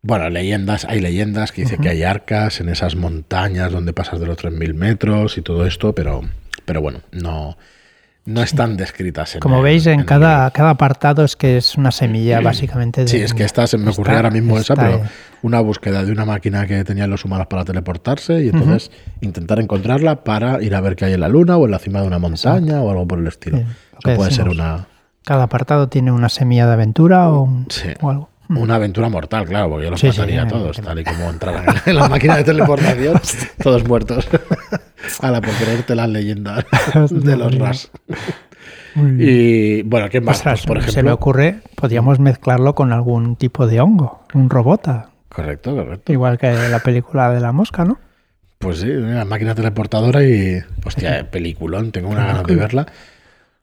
Bueno, 0.00 0.30
leyendas, 0.30 0.84
hay 0.84 1.00
leyendas 1.00 1.50
que 1.52 1.62
dicen 1.62 1.80
que 1.80 1.88
hay 1.88 2.04
arcas 2.04 2.60
en 2.60 2.68
esas 2.68 2.94
montañas 2.94 3.72
donde 3.72 3.92
pasas 3.92 4.20
de 4.20 4.26
los 4.26 4.38
3.000 4.38 4.72
metros 4.74 5.36
y 5.38 5.42
todo 5.42 5.66
esto, 5.66 5.92
pero, 5.94 6.22
pero 6.64 6.80
bueno, 6.80 7.00
no, 7.10 7.58
no 8.28 8.42
están 8.42 8.76
descritas. 8.76 9.34
En 9.36 9.40
Como 9.40 9.56
el- 9.58 9.62
veis, 9.64 9.86
en 9.86 10.04
cada, 10.04 10.50
cada 10.50 10.70
apartado 10.70 11.24
es 11.24 11.34
que 11.34 11.56
es 11.56 11.76
una 11.76 11.90
semilla 11.90 12.40
básicamente 12.40 13.00
de... 13.02 13.08
Sí, 13.08 13.16
es 13.16 13.32
que 13.32 13.42
esta 13.44 13.66
se 13.66 13.78
me 13.78 13.90
ocurrió 13.90 14.16
ahora 14.16 14.30
mismo 14.30 14.58
esa, 14.58 14.74
pero 14.76 15.00
una 15.42 15.60
búsqueda 15.60 16.04
de 16.04 16.12
una 16.12 16.24
máquina 16.26 16.66
que 16.66 16.84
tenían 16.84 17.08
los 17.10 17.24
humanos 17.24 17.46
para 17.46 17.64
teleportarse 17.64 18.44
y 18.44 18.48
entonces 18.50 18.90
intentar 19.22 19.58
encontrarla 19.60 20.24
para 20.24 20.62
ir 20.62 20.74
a 20.74 20.80
ver 20.80 20.94
qué 20.94 21.06
hay 21.06 21.14
en 21.14 21.20
la 21.20 21.28
luna 21.28 21.56
o 21.56 21.64
en 21.64 21.70
la 21.70 21.78
cima 21.78 22.00
de 22.02 22.06
una 22.06 22.18
montaña 22.18 22.82
o 22.82 22.90
algo 22.90 23.06
por 23.08 23.18
el 23.18 23.26
estilo. 23.28 23.58
Sí, 23.58 23.64
puede 24.14 24.30
ser 24.30 24.48
una, 24.48 24.86
Cada 25.24 25.44
apartado 25.44 25.88
tiene 25.88 26.12
una 26.12 26.28
semilla 26.28 26.66
de 26.66 26.72
aventura 26.74 27.30
o, 27.30 27.42
un- 27.44 27.66
Sí. 27.70 27.88
o 28.00 28.10
algo. 28.10 28.28
una 28.50 28.74
aventura 28.74 29.08
mortal, 29.08 29.46
claro, 29.46 29.70
porque 29.70 29.84
yo 29.86 29.90
los 29.90 30.00
Sí, 30.00 30.08
mataría 30.08 30.42
a 30.42 30.48
todos, 30.48 30.80
tal 30.80 30.98
y 31.00 31.04
como 31.04 31.30
entraran 31.30 31.64
en 31.86 31.94
la 31.96 32.08
máquina 32.08 32.36
de 32.36 32.44
teleportación, 32.44 33.20
todos 33.62 33.86
muertos. 33.88 34.28
a 35.20 35.30
la 35.30 35.40
por 35.40 35.54
creerte 35.54 35.94
las 35.94 36.08
leyendas 36.08 36.64
de 37.10 37.36
los 37.36 37.54
RAS. 37.56 37.90
Y 38.96 39.82
bueno, 39.82 40.08
¿qué 40.08 40.20
más? 40.20 40.42
Pues, 40.42 40.66
por 40.66 40.78
se 40.80 40.86
me 40.86 40.90
ejemplo, 40.90 41.14
ocurre, 41.14 41.60
podríamos 41.74 42.18
mezclarlo 42.18 42.74
con 42.74 42.92
algún 42.92 43.36
tipo 43.36 43.66
de 43.66 43.80
hongo, 43.80 44.24
un 44.34 44.50
robota, 44.50 45.10
correcto, 45.28 45.74
correcto. 45.74 46.12
igual 46.12 46.38
que 46.38 46.52
la 46.52 46.80
película 46.80 47.30
de 47.30 47.40
la 47.40 47.52
mosca, 47.52 47.84
¿no? 47.84 47.98
Pues 48.58 48.80
sí, 48.80 48.90
una 48.90 49.24
máquina 49.24 49.54
teleportadora 49.54 50.24
y. 50.24 50.60
Hostia, 50.84 51.30
peliculón, 51.30 51.92
tengo 51.92 52.08
una 52.08 52.26
ganas 52.26 52.44
de 52.44 52.56
verla. 52.56 52.86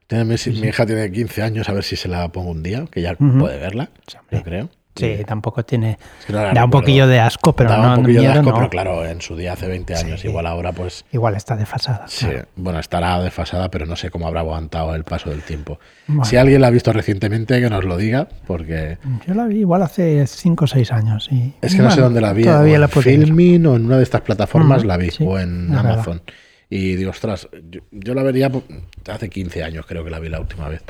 Mi, 0.10 0.68
hija 0.68 0.86
tiene 0.86 1.12
15 1.12 1.42
años, 1.42 1.68
a 1.68 1.74
ver 1.74 1.84
si 1.84 1.96
se 1.96 2.08
la 2.08 2.30
pongo 2.30 2.52
un 2.52 2.64
día, 2.64 2.86
que 2.90 3.02
ya 3.02 3.16
puede 3.16 3.58
verla, 3.58 3.90
yo 4.32 4.44
creo. 4.44 4.70
Sí, 4.96 5.24
tampoco 5.26 5.64
tiene... 5.66 5.98
es 6.20 6.26
que 6.26 6.34
no 6.34 6.54
Da 6.54 6.64
un 6.66 6.72
poquillo 6.72 7.06
de 7.08 7.20
asco, 7.20 7.54
pero 7.54 7.70
Daba 7.70 7.84
no 7.88 7.90
un 7.96 8.02
poquillo 8.04 8.22
de 8.22 8.28
miedo, 8.28 8.40
asco, 8.40 8.50
no. 8.52 8.56
pero 8.58 8.70
claro, 8.70 9.06
en 9.06 9.22
su 9.22 9.36
día 9.36 9.54
hace 9.54 9.68
20 9.68 9.96
años, 9.96 10.22
Sí. 10.22 10.28
igual 10.30 10.46
ahora 10.48 10.72
pues 10.72 11.04
Igual 11.12 11.36
está 11.36 11.56
desfasada. 11.56 12.08
Sí, 12.08 12.26
claro. 12.28 12.48
bueno, 12.56 12.80
estará 12.80 13.22
desfasada, 13.22 13.70
pero 13.70 13.86
no 13.86 13.96
sé 13.96 14.10
cómo 14.10 14.26
habrá 14.28 14.40
aguantado 14.40 14.96
el 14.96 15.04
paso 15.04 15.30
del 15.30 15.42
tiempo. 15.42 15.80
Bueno. 16.08 16.24
Si 16.26 16.38
alguien 16.38 16.62
la 16.62 16.68
ha 16.68 16.72
visto 16.72 16.94
recientemente, 16.94 17.60
que 17.60 17.70
nos 17.70 17.84
lo 17.84 17.98
diga, 17.98 18.28
porque 18.48 18.98
Yo 19.28 19.34
la 19.34 19.46
vi 19.46 19.60
igual 19.60 19.82
hace 19.84 20.26
5 20.28 20.64
o 20.64 20.68
6 20.68 20.92
años. 20.92 21.28
Y, 21.32 21.54
es 21.62 21.76
que 21.76 21.82
no 21.82 21.92
sé 21.92 22.00
dónde 22.02 22.22
la 22.22 22.32
vi, 22.34 22.44
Todavía 22.44 22.78
o 22.78 22.80
la 22.80 22.86
en 22.86 22.92
ver. 22.94 23.04
Filmin 23.04 23.66
o 23.68 23.76
en 23.76 23.86
una 23.86 23.98
de 23.98 24.04
estas 24.04 24.22
plataformas 24.22 24.84
Mm, 24.84 24.88
la 24.88 24.98
vi, 24.98 25.12
sí, 25.12 25.24
o 25.28 25.38
en 25.40 25.66
es 25.66 25.72
verdad. 25.76 25.92
Amazon. 25.94 26.22
Y 26.70 26.96
digo, 26.96 27.12
ostras, 27.12 27.48
yo, 27.70 27.82
yo 27.92 28.14
la 28.16 28.24
vería 28.24 28.50
po- 28.50 28.64
hace 29.12 29.30
15 29.30 29.64
años, 29.64 29.86
creo 29.86 30.04
que 30.04 30.10
la 30.10 30.20
vi 30.20 30.30
la 30.30 30.40
última 30.40 30.68
vez. 30.68 30.82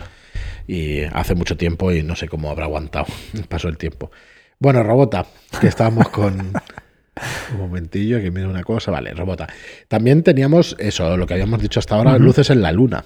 Y 0.67 1.03
hace 1.03 1.35
mucho 1.35 1.57
tiempo 1.57 1.91
y 1.91 2.03
no 2.03 2.15
sé 2.15 2.27
cómo 2.27 2.49
habrá 2.49 2.65
aguantado 2.65 3.05
el 3.33 3.43
paso 3.43 3.67
del 3.67 3.77
tiempo. 3.77 4.11
Bueno, 4.59 4.83
Robota, 4.83 5.25
que 5.59 5.67
estábamos 5.67 6.09
con... 6.09 6.53
Un 7.53 7.57
momentillo, 7.57 8.19
que 8.19 8.29
mire 8.29 8.45
una 8.45 8.63
cosa. 8.63 8.91
Vale, 8.91 9.13
Robota. 9.13 9.47
También 9.87 10.21
teníamos 10.21 10.75
eso, 10.79 11.15
lo 11.15 11.25
que 11.25 11.33
habíamos 11.33 11.61
dicho 11.61 11.79
hasta 11.79 11.95
ahora, 11.95 12.17
luces 12.17 12.49
en 12.49 12.61
la 12.61 12.73
luna. 12.73 13.05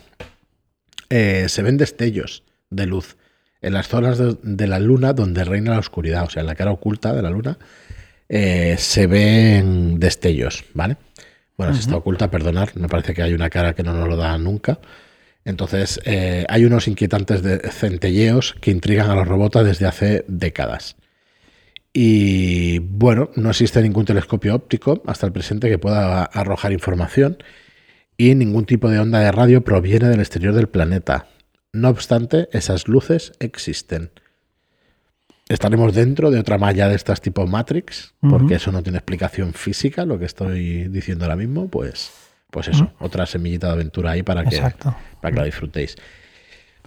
Eh, 1.11 1.45
se 1.47 1.61
ven 1.61 1.77
destellos 1.77 2.43
de 2.71 2.87
luz 2.87 3.17
en 3.61 3.73
las 3.73 3.87
zonas 3.87 4.17
de, 4.17 4.35
de 4.41 4.67
la 4.67 4.79
luna 4.79 5.13
donde 5.13 5.43
reina 5.43 5.73
la 5.73 5.79
oscuridad, 5.79 6.23
o 6.23 6.29
sea, 6.29 6.41
en 6.41 6.47
la 6.47 6.55
cara 6.55 6.71
oculta 6.71 7.13
de 7.13 7.21
la 7.21 7.29
luna, 7.29 7.59
eh, 8.29 8.75
se 8.77 9.07
ven 9.07 9.99
destellos, 9.99 10.63
¿vale? 10.73 10.97
Bueno, 11.57 11.73
si 11.73 11.81
está 11.81 11.97
oculta, 11.97 12.31
perdonar, 12.31 12.71
me 12.75 12.87
parece 12.87 13.13
que 13.13 13.21
hay 13.21 13.33
una 13.33 13.49
cara 13.49 13.73
que 13.73 13.83
no 13.83 13.93
nos 13.93 14.07
lo 14.07 14.15
da 14.15 14.37
nunca. 14.37 14.79
Entonces, 15.45 15.99
eh, 16.05 16.45
hay 16.49 16.65
unos 16.65 16.87
inquietantes 16.87 17.41
de 17.41 17.59
centelleos 17.71 18.55
que 18.61 18.71
intrigan 18.71 19.09
a 19.09 19.15
los 19.15 19.27
robots 19.27 19.63
desde 19.63 19.87
hace 19.87 20.25
décadas. 20.27 20.95
Y 21.93 22.79
bueno, 22.79 23.31
no 23.35 23.49
existe 23.49 23.81
ningún 23.81 24.05
telescopio 24.05 24.53
óptico 24.53 25.01
hasta 25.05 25.25
el 25.25 25.33
presente 25.33 25.69
que 25.69 25.79
pueda 25.79 26.23
arrojar 26.23 26.71
información 26.71 27.37
y 28.15 28.35
ningún 28.35 28.65
tipo 28.65 28.89
de 28.89 28.99
onda 28.99 29.19
de 29.19 29.31
radio 29.31 29.63
proviene 29.63 30.07
del 30.09 30.19
exterior 30.19 30.53
del 30.53 30.69
planeta. 30.69 31.27
No 31.71 31.89
obstante, 31.89 32.49
esas 32.51 32.87
luces 32.87 33.31
existen. 33.39 34.11
Estaremos 35.47 35.95
dentro 35.95 36.29
de 36.29 36.39
otra 36.39 36.59
malla 36.59 36.89
de 36.89 36.95
estas 36.95 37.21
tipo 37.21 37.47
Matrix, 37.47 38.13
porque 38.21 38.55
eso 38.55 38.71
no 38.71 38.83
tiene 38.83 38.99
explicación 38.99 39.53
física, 39.53 40.05
lo 40.05 40.19
que 40.19 40.25
estoy 40.25 40.89
diciendo 40.89 41.25
ahora 41.25 41.37
mismo, 41.37 41.69
pues, 41.69 42.11
pues 42.51 42.67
eso, 42.67 42.91
otra 42.99 43.25
semillita 43.25 43.67
de 43.67 43.73
aventura 43.73 44.11
ahí 44.11 44.23
para 44.23 44.43
que, 44.43 44.55
Exacto. 44.55 44.95
para 45.21 45.31
que 45.31 45.39
la 45.39 45.45
disfrutéis. 45.45 45.95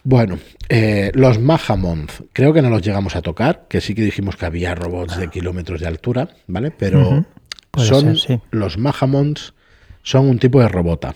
Bueno, 0.05 0.39
eh, 0.69 1.13
los 1.15 1.39
Mahamonth, 1.39 2.23
creo 2.33 2.53
que 2.53 2.61
no 2.61 2.71
los 2.71 2.83
llegamos 2.83 3.15
a 3.15 3.23
tocar, 3.23 3.67
que 3.69 3.81
sí 3.81 3.95
que 3.95 4.03
dijimos 4.03 4.37
que 4.37 4.47
había 4.47 4.75
robots 4.75 5.17
de 5.17 5.29
kilómetros 5.29 5.81
de 5.81 5.87
altura, 5.87 6.29
¿vale? 6.49 6.73
Pero 6.73 7.25
son 7.77 8.17
ser, 8.17 8.39
sí. 8.39 8.41
los 8.51 8.79
Mahamonths 8.79 9.55
son 10.03 10.29
un 10.29 10.39
tipo 10.39 10.61
de 10.61 10.69
robota. 10.69 11.15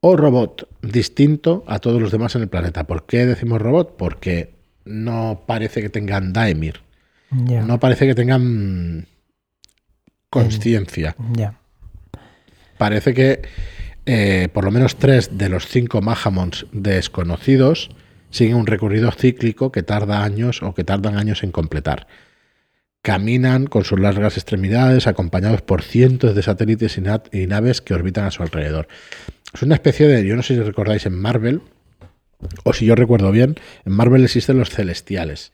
O 0.00 0.16
robot 0.16 0.68
distinto 0.82 1.64
a 1.66 1.78
todos 1.78 2.00
los 2.00 2.10
demás 2.10 2.34
en 2.34 2.42
el 2.42 2.48
planeta. 2.48 2.84
¿Por 2.84 3.06
qué 3.06 3.24
decimos 3.24 3.62
robot? 3.62 3.96
Porque 3.96 4.54
no 4.84 5.44
parece 5.46 5.80
que 5.80 5.88
tengan 5.88 6.32
Daemir. 6.32 6.80
No 7.30 7.78
parece 7.80 8.06
que 8.06 8.14
tengan 8.14 9.06
conciencia. 10.30 11.16
ya. 11.34 11.58
Parece 12.78 13.14
que 13.14 13.42
eh, 14.06 14.48
por 14.52 14.64
lo 14.64 14.70
menos 14.70 14.96
tres 14.96 15.36
de 15.38 15.48
los 15.48 15.66
cinco 15.66 16.00
Mahamons 16.02 16.66
desconocidos 16.72 17.90
siguen 18.30 18.56
un 18.56 18.66
recorrido 18.66 19.10
cíclico 19.12 19.72
que 19.72 19.82
tarda 19.82 20.22
años 20.24 20.62
o 20.62 20.74
que 20.74 20.84
tardan 20.84 21.16
años 21.16 21.42
en 21.42 21.52
completar. 21.52 22.06
Caminan 23.02 23.66
con 23.66 23.84
sus 23.84 24.00
largas 24.00 24.36
extremidades 24.36 25.06
acompañados 25.06 25.62
por 25.62 25.82
cientos 25.82 26.34
de 26.34 26.42
satélites 26.42 26.98
y, 26.98 27.00
na- 27.02 27.22
y 27.32 27.46
naves 27.46 27.80
que 27.80 27.94
orbitan 27.94 28.24
a 28.24 28.30
su 28.32 28.42
alrededor. 28.42 28.88
Es 29.54 29.62
una 29.62 29.74
especie 29.74 30.08
de, 30.08 30.26
yo 30.26 30.34
no 30.34 30.42
sé 30.42 30.54
si 30.56 30.60
recordáis 30.62 31.06
en 31.06 31.16
Marvel, 31.18 31.62
o 32.64 32.72
si 32.72 32.84
yo 32.84 32.94
recuerdo 32.96 33.30
bien, 33.30 33.54
en 33.84 33.92
Marvel 33.92 34.24
existen 34.24 34.58
los 34.58 34.70
celestiales. 34.70 35.52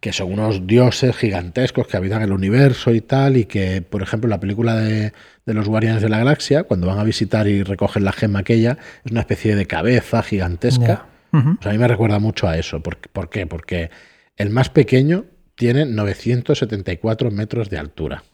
Que 0.00 0.12
son 0.12 0.32
unos 0.32 0.66
dioses 0.66 1.14
gigantescos 1.14 1.86
que 1.86 1.96
habitan 1.96 2.22
el 2.22 2.32
universo 2.32 2.92
y 2.92 3.02
tal, 3.02 3.36
y 3.36 3.44
que, 3.44 3.82
por 3.82 4.02
ejemplo, 4.02 4.26
en 4.26 4.30
la 4.30 4.40
película 4.40 4.76
de, 4.76 5.12
de 5.44 5.54
los 5.54 5.68
Guardianes 5.68 6.02
de 6.02 6.08
la 6.08 6.18
Galaxia, 6.18 6.64
cuando 6.64 6.86
van 6.86 6.98
a 6.98 7.04
visitar 7.04 7.46
y 7.46 7.62
recogen 7.62 8.04
la 8.04 8.12
gema 8.12 8.38
aquella, 8.38 8.78
es 9.04 9.12
una 9.12 9.20
especie 9.20 9.54
de 9.54 9.66
cabeza 9.66 10.22
gigantesca. 10.22 11.06
Ujú. 11.32 11.56
Pues 11.56 11.66
a 11.66 11.70
mí 11.70 11.78
me 11.78 11.86
recuerda 11.86 12.18
mucho 12.18 12.48
a 12.48 12.56
eso. 12.56 12.82
¿Por, 12.82 12.96
por 12.96 13.28
qué? 13.28 13.46
Porque 13.46 13.90
el 14.36 14.48
más 14.48 14.70
pequeño 14.70 15.26
tiene 15.54 15.84
974 15.84 17.30
metros 17.30 17.68
de 17.68 17.76
altura. 17.76 18.24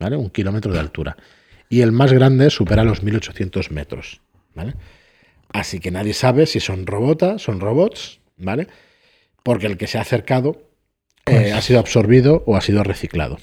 ¿vale? 0.00 0.16
Un 0.16 0.30
kilómetro 0.30 0.72
de 0.72 0.80
altura. 0.80 1.18
Y 1.68 1.82
el 1.82 1.92
más 1.92 2.12
grande 2.14 2.48
supera 2.48 2.84
los 2.84 3.02
1800 3.02 3.70
metros, 3.70 4.22
¿vale? 4.54 4.74
Así 5.52 5.80
que 5.80 5.90
nadie 5.90 6.14
sabe 6.14 6.46
si 6.46 6.60
son 6.60 6.86
robotas, 6.86 7.42
son 7.42 7.60
robots, 7.60 8.20
¿vale? 8.38 8.68
Porque 9.42 9.66
el 9.66 9.76
que 9.76 9.86
se 9.86 9.98
ha 9.98 10.00
acercado 10.00 10.71
eh, 11.32 11.52
ha 11.52 11.60
sido 11.60 11.78
absorbido 11.80 12.42
o 12.46 12.56
ha 12.56 12.60
sido 12.60 12.82
reciclado, 12.82 13.38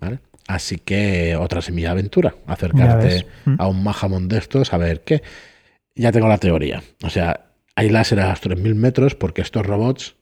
¿vale? 0.00 0.18
Así 0.46 0.76
que 0.78 1.36
otra 1.36 1.62
semilla 1.62 1.88
de 1.88 1.92
aventura, 1.92 2.34
acercarte. 2.46 3.26
Mm. 3.46 3.54
a 3.58 3.66
un 3.68 3.82
Mahamon 3.82 4.28
de 4.28 4.38
estos, 4.38 4.72
a 4.74 4.76
ver 4.78 5.00
qué. 5.02 5.22
Ya 5.94 6.12
tengo 6.12 6.28
la 6.28 6.38
teoría. 6.38 6.82
O 7.02 7.08
sea, 7.10 7.46
hay 7.76 7.88
láser 7.88 8.20
a 8.20 8.28
los 8.30 8.42
3.000 8.42 8.74
metros 8.74 9.14
porque 9.14 9.42
estos 9.42 9.64
robots... 9.64 10.16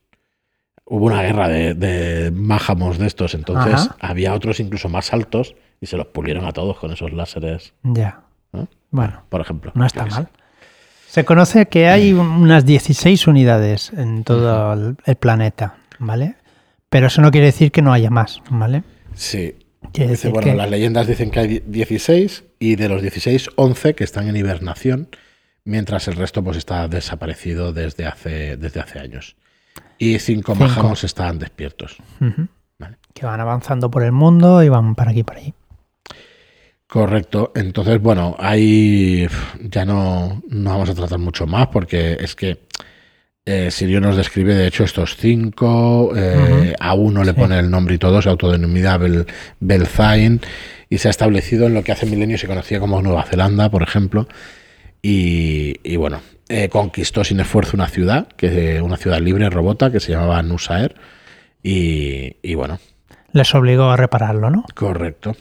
Hubo 0.84 1.06
una 1.06 1.22
guerra 1.22 1.48
de, 1.48 1.74
de 1.74 2.30
Mahamons 2.32 2.98
de 2.98 3.06
estos, 3.06 3.34
entonces 3.34 3.72
Ajá. 3.74 3.96
había 4.00 4.34
otros 4.34 4.58
incluso 4.60 4.88
más 4.88 5.12
altos 5.12 5.54
y 5.80 5.86
se 5.86 5.96
los 5.96 6.06
pulieron 6.08 6.44
a 6.44 6.52
todos 6.52 6.76
con 6.78 6.92
esos 6.92 7.12
láseres, 7.12 7.72
Ya. 7.84 8.20
¿no? 8.52 8.68
Bueno, 8.90 9.22
por 9.28 9.40
ejemplo. 9.40 9.70
no 9.74 9.86
está 9.86 10.04
sé. 10.04 10.10
mal. 10.10 10.28
Se 11.08 11.24
conoce 11.24 11.66
que 11.66 11.86
hay 11.86 12.12
unas 12.12 12.66
16 12.66 13.26
unidades 13.28 13.92
en 13.96 14.24
todo 14.24 14.72
el, 14.72 14.96
el 15.06 15.16
planeta, 15.16 15.76
¿vale? 15.98 16.34
Pero 16.92 17.06
eso 17.08 17.20
no 17.22 17.30
quiere 17.32 17.46
decir 17.46 17.72
que 17.72 17.80
no 17.82 17.92
haya 17.92 18.10
más, 18.10 18.40
¿vale? 18.50 18.84
Sí. 19.14 19.56
Decir 19.94 20.30
bueno, 20.30 20.44
que- 20.52 20.54
las 20.54 20.70
leyendas 20.70 21.06
dicen 21.08 21.30
que 21.32 21.40
hay 21.40 21.62
16 21.66 22.44
y 22.60 22.76
de 22.76 22.88
los 22.88 23.02
16, 23.02 23.48
11 23.56 23.94
que 23.94 24.04
están 24.04 24.28
en 24.28 24.36
hibernación, 24.36 25.08
mientras 25.64 26.06
el 26.06 26.14
resto 26.16 26.44
pues 26.44 26.56
está 26.58 26.86
desaparecido 26.88 27.72
desde 27.72 28.06
hace, 28.06 28.56
desde 28.58 28.80
hace 28.80 28.98
años. 29.00 29.36
Y 29.98 30.18
cinco, 30.18 30.52
Cinco. 30.54 30.68
Mahamos 30.68 31.02
están 31.04 31.38
despiertos. 31.38 31.96
Vale. 32.78 32.96
que 33.14 33.24
van 33.26 33.40
avanzando 33.40 33.90
por 33.90 34.02
el 34.02 34.12
mundo 34.12 34.62
y 34.62 34.68
van 34.68 34.94
para 34.94 35.10
aquí 35.12 35.20
y 35.20 35.24
para 35.24 35.40
allí. 35.40 35.54
Correcto. 36.86 37.52
Entonces, 37.54 38.00
bueno, 38.02 38.36
ahí 38.38 39.26
ya 39.60 39.84
no, 39.84 40.42
no 40.48 40.70
vamos 40.70 40.90
a 40.90 40.94
tratar 40.94 41.18
mucho 41.18 41.46
más 41.46 41.68
porque 41.68 42.18
es 42.20 42.34
que 42.34 42.66
eh, 43.44 43.70
Sirio 43.70 44.00
nos 44.00 44.16
describe, 44.16 44.54
de 44.54 44.66
hecho, 44.66 44.84
estos 44.84 45.16
cinco. 45.16 46.12
Eh, 46.16 46.74
a 46.78 46.94
uno 46.94 47.24
le 47.24 47.34
pone 47.34 47.58
el 47.58 47.70
nombre 47.70 47.96
y 47.96 47.98
todo, 47.98 48.22
se 48.22 48.28
autodenomina 48.28 48.96
Bel, 48.98 49.26
Belzain 49.58 50.40
y 50.88 50.98
se 50.98 51.08
ha 51.08 51.10
establecido 51.10 51.66
en 51.66 51.74
lo 51.74 51.82
que 51.82 51.92
hace 51.92 52.06
milenios 52.06 52.40
se 52.40 52.46
conocía 52.46 52.78
como 52.78 53.02
Nueva 53.02 53.24
Zelanda, 53.24 53.70
por 53.70 53.82
ejemplo. 53.82 54.28
Y, 55.04 55.96
bueno, 55.96 56.20
eh, 56.48 56.68
conquistó 56.68 57.24
sin 57.24 57.40
esfuerzo 57.40 57.76
una 57.76 57.88
ciudad, 57.88 58.28
que 58.36 58.80
una 58.80 58.96
ciudad 58.96 59.18
libre, 59.20 59.50
robota, 59.50 59.90
que 59.90 59.98
se 59.98 60.12
llamaba 60.12 60.40
Nusaer. 60.44 60.94
Y, 61.62 62.36
y 62.42 62.54
bueno. 62.54 62.78
Les 63.32 63.52
obligó 63.54 63.90
a 63.90 63.96
repararlo, 63.96 64.50
¿no? 64.50 64.64
Correcto. 64.74 65.34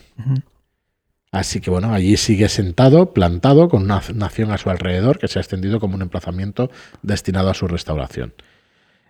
Así 1.31 1.61
que 1.61 1.69
bueno, 1.69 1.93
allí 1.93 2.17
sigue 2.17 2.49
sentado, 2.49 3.13
plantado, 3.13 3.69
con 3.69 3.83
una 3.83 4.01
nación 4.13 4.51
a 4.51 4.57
su 4.57 4.69
alrededor 4.69 5.17
que 5.17 5.29
se 5.29 5.39
ha 5.39 5.41
extendido 5.41 5.79
como 5.79 5.95
un 5.95 6.01
emplazamiento 6.01 6.69
destinado 7.03 7.49
a 7.49 7.53
su 7.53 7.67
restauración. 7.67 8.33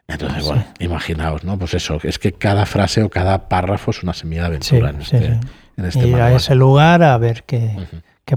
Entonces, 0.08 0.44
bueno, 0.44 0.66
imaginaos, 0.80 1.44
¿no? 1.44 1.58
Pues 1.58 1.74
eso, 1.74 1.98
es 2.04 2.20
que 2.20 2.34
cada 2.34 2.66
frase 2.66 3.02
o 3.02 3.10
cada 3.10 3.50
párrafo 3.50 3.92
es 3.92 4.04
una 4.04 4.14
semilla 4.14 4.42
de 4.42 4.48
aventura 4.48 4.90
en, 4.92 5.02
este, 5.02 5.40
en 5.78 5.86
este 5.86 6.08
Ir 6.08 6.16
a 6.16 6.34
ese 6.34 6.54
lugar 6.54 7.02
a 7.02 7.18
ver 7.18 7.44
qué, 7.44 7.76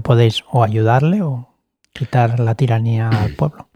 podéis 0.01 0.43
o 0.49 0.63
ayudarle 0.63 1.21
o 1.21 1.53
quitar 1.93 2.39
la 2.39 2.55
tiranía 2.55 3.09
al 3.09 3.33
pueblo. 3.35 3.69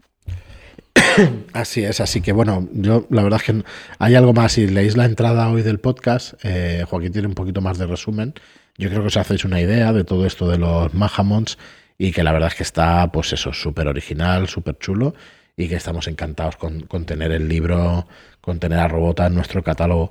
Así 1.52 1.84
es, 1.84 2.00
así 2.00 2.20
que 2.20 2.32
bueno, 2.32 2.68
yo 2.72 3.06
la 3.10 3.22
verdad 3.22 3.40
es 3.40 3.46
que 3.46 3.64
hay 3.98 4.14
algo 4.16 4.32
más. 4.32 4.52
Si 4.52 4.66
leéis 4.66 4.96
la 4.96 5.04
entrada 5.04 5.48
hoy 5.50 5.62
del 5.62 5.78
podcast, 5.78 6.34
eh, 6.42 6.84
Joaquín 6.88 7.12
tiene 7.12 7.28
un 7.28 7.34
poquito 7.34 7.60
más 7.60 7.78
de 7.78 7.86
resumen 7.86 8.34
yo 8.78 8.88
creo 8.88 9.02
que 9.02 9.08
os 9.08 9.16
hacéis 9.16 9.44
una 9.44 9.60
idea 9.60 9.92
de 9.92 10.04
todo 10.04 10.26
esto 10.26 10.48
de 10.48 10.58
los 10.58 10.94
Mahamons 10.94 11.58
y 11.98 12.12
que 12.12 12.22
la 12.22 12.32
verdad 12.32 12.48
es 12.48 12.54
que 12.54 12.62
está, 12.62 13.10
pues 13.12 13.32
eso, 13.32 13.52
súper 13.52 13.86
original, 13.86 14.48
súper 14.48 14.78
chulo 14.78 15.14
y 15.56 15.68
que 15.68 15.76
estamos 15.76 16.08
encantados 16.08 16.56
con, 16.56 17.04
tener 17.04 17.32
el 17.32 17.48
libro, 17.48 18.06
con 18.40 18.58
tener 18.58 18.78
a 18.78 18.88
Robota 18.88 19.26
en 19.26 19.34
nuestro 19.34 19.62
catálogo. 19.62 20.10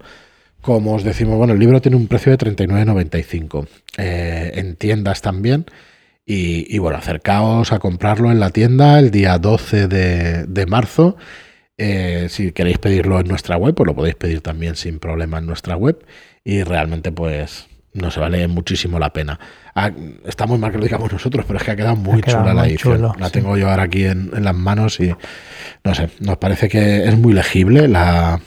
Como 0.61 0.93
os 0.93 1.03
decimos, 1.03 1.37
bueno, 1.37 1.53
el 1.53 1.59
libro 1.59 1.81
tiene 1.81 1.97
un 1.97 2.07
precio 2.07 2.31
de 2.31 2.37
39,95 2.37 3.67
eh, 3.97 4.51
en 4.55 4.75
tiendas 4.75 5.21
también. 5.21 5.65
Y, 6.31 6.77
bueno, 6.77 6.99
acercaos 6.99 7.71
a 7.71 7.79
comprarlo 7.79 8.29
en 8.29 8.39
la 8.39 8.51
tienda 8.51 8.99
el 8.99 9.09
día 9.09 9.39
12 9.39 9.87
de, 9.87 10.65
marzo. 10.67 11.17
Eh, 11.75 12.27
si 12.29 12.51
queréis 12.51 12.77
pedirlo 12.77 13.19
en 13.19 13.27
nuestra 13.27 13.57
web, 13.57 13.73
pues 13.73 13.87
lo 13.87 13.95
podéis 13.95 14.13
pedir 14.13 14.41
también 14.41 14.75
sin 14.75 14.99
problema 14.99 15.39
en 15.39 15.47
nuestra 15.47 15.75
web. 15.75 16.05
Y 16.43 16.61
realmente, 16.61 17.11
pues 17.11 17.67
no 18.01 18.11
se 18.11 18.19
vale 18.19 18.47
muchísimo 18.47 18.99
la 18.99 19.11
pena. 19.11 19.39
Ah, 19.75 19.91
está 20.25 20.45
muy 20.45 20.57
mal 20.57 20.71
que 20.71 20.77
lo 20.77 20.83
digamos 20.83 21.11
nosotros, 21.11 21.45
pero 21.45 21.57
es 21.57 21.63
que 21.63 21.71
ha 21.71 21.75
quedado 21.75 21.95
muy 21.95 22.21
chula 22.21 22.53
la 22.53 22.67
edición. 22.67 23.11
la 23.17 23.29
tengo 23.29 23.57
yo 23.57 23.69
ahora 23.69 23.83
aquí 23.83 24.05
en, 24.05 24.31
las 24.43 24.55
manos 24.55 24.99
y 24.99 25.13
no 25.83 25.95
sé, 25.95 26.09
nos 26.19 26.37
parece 26.37 26.69
que 26.69 27.07
es 27.07 27.17
muy 27.17 27.33
legible 27.33 27.87
la, 27.87 28.39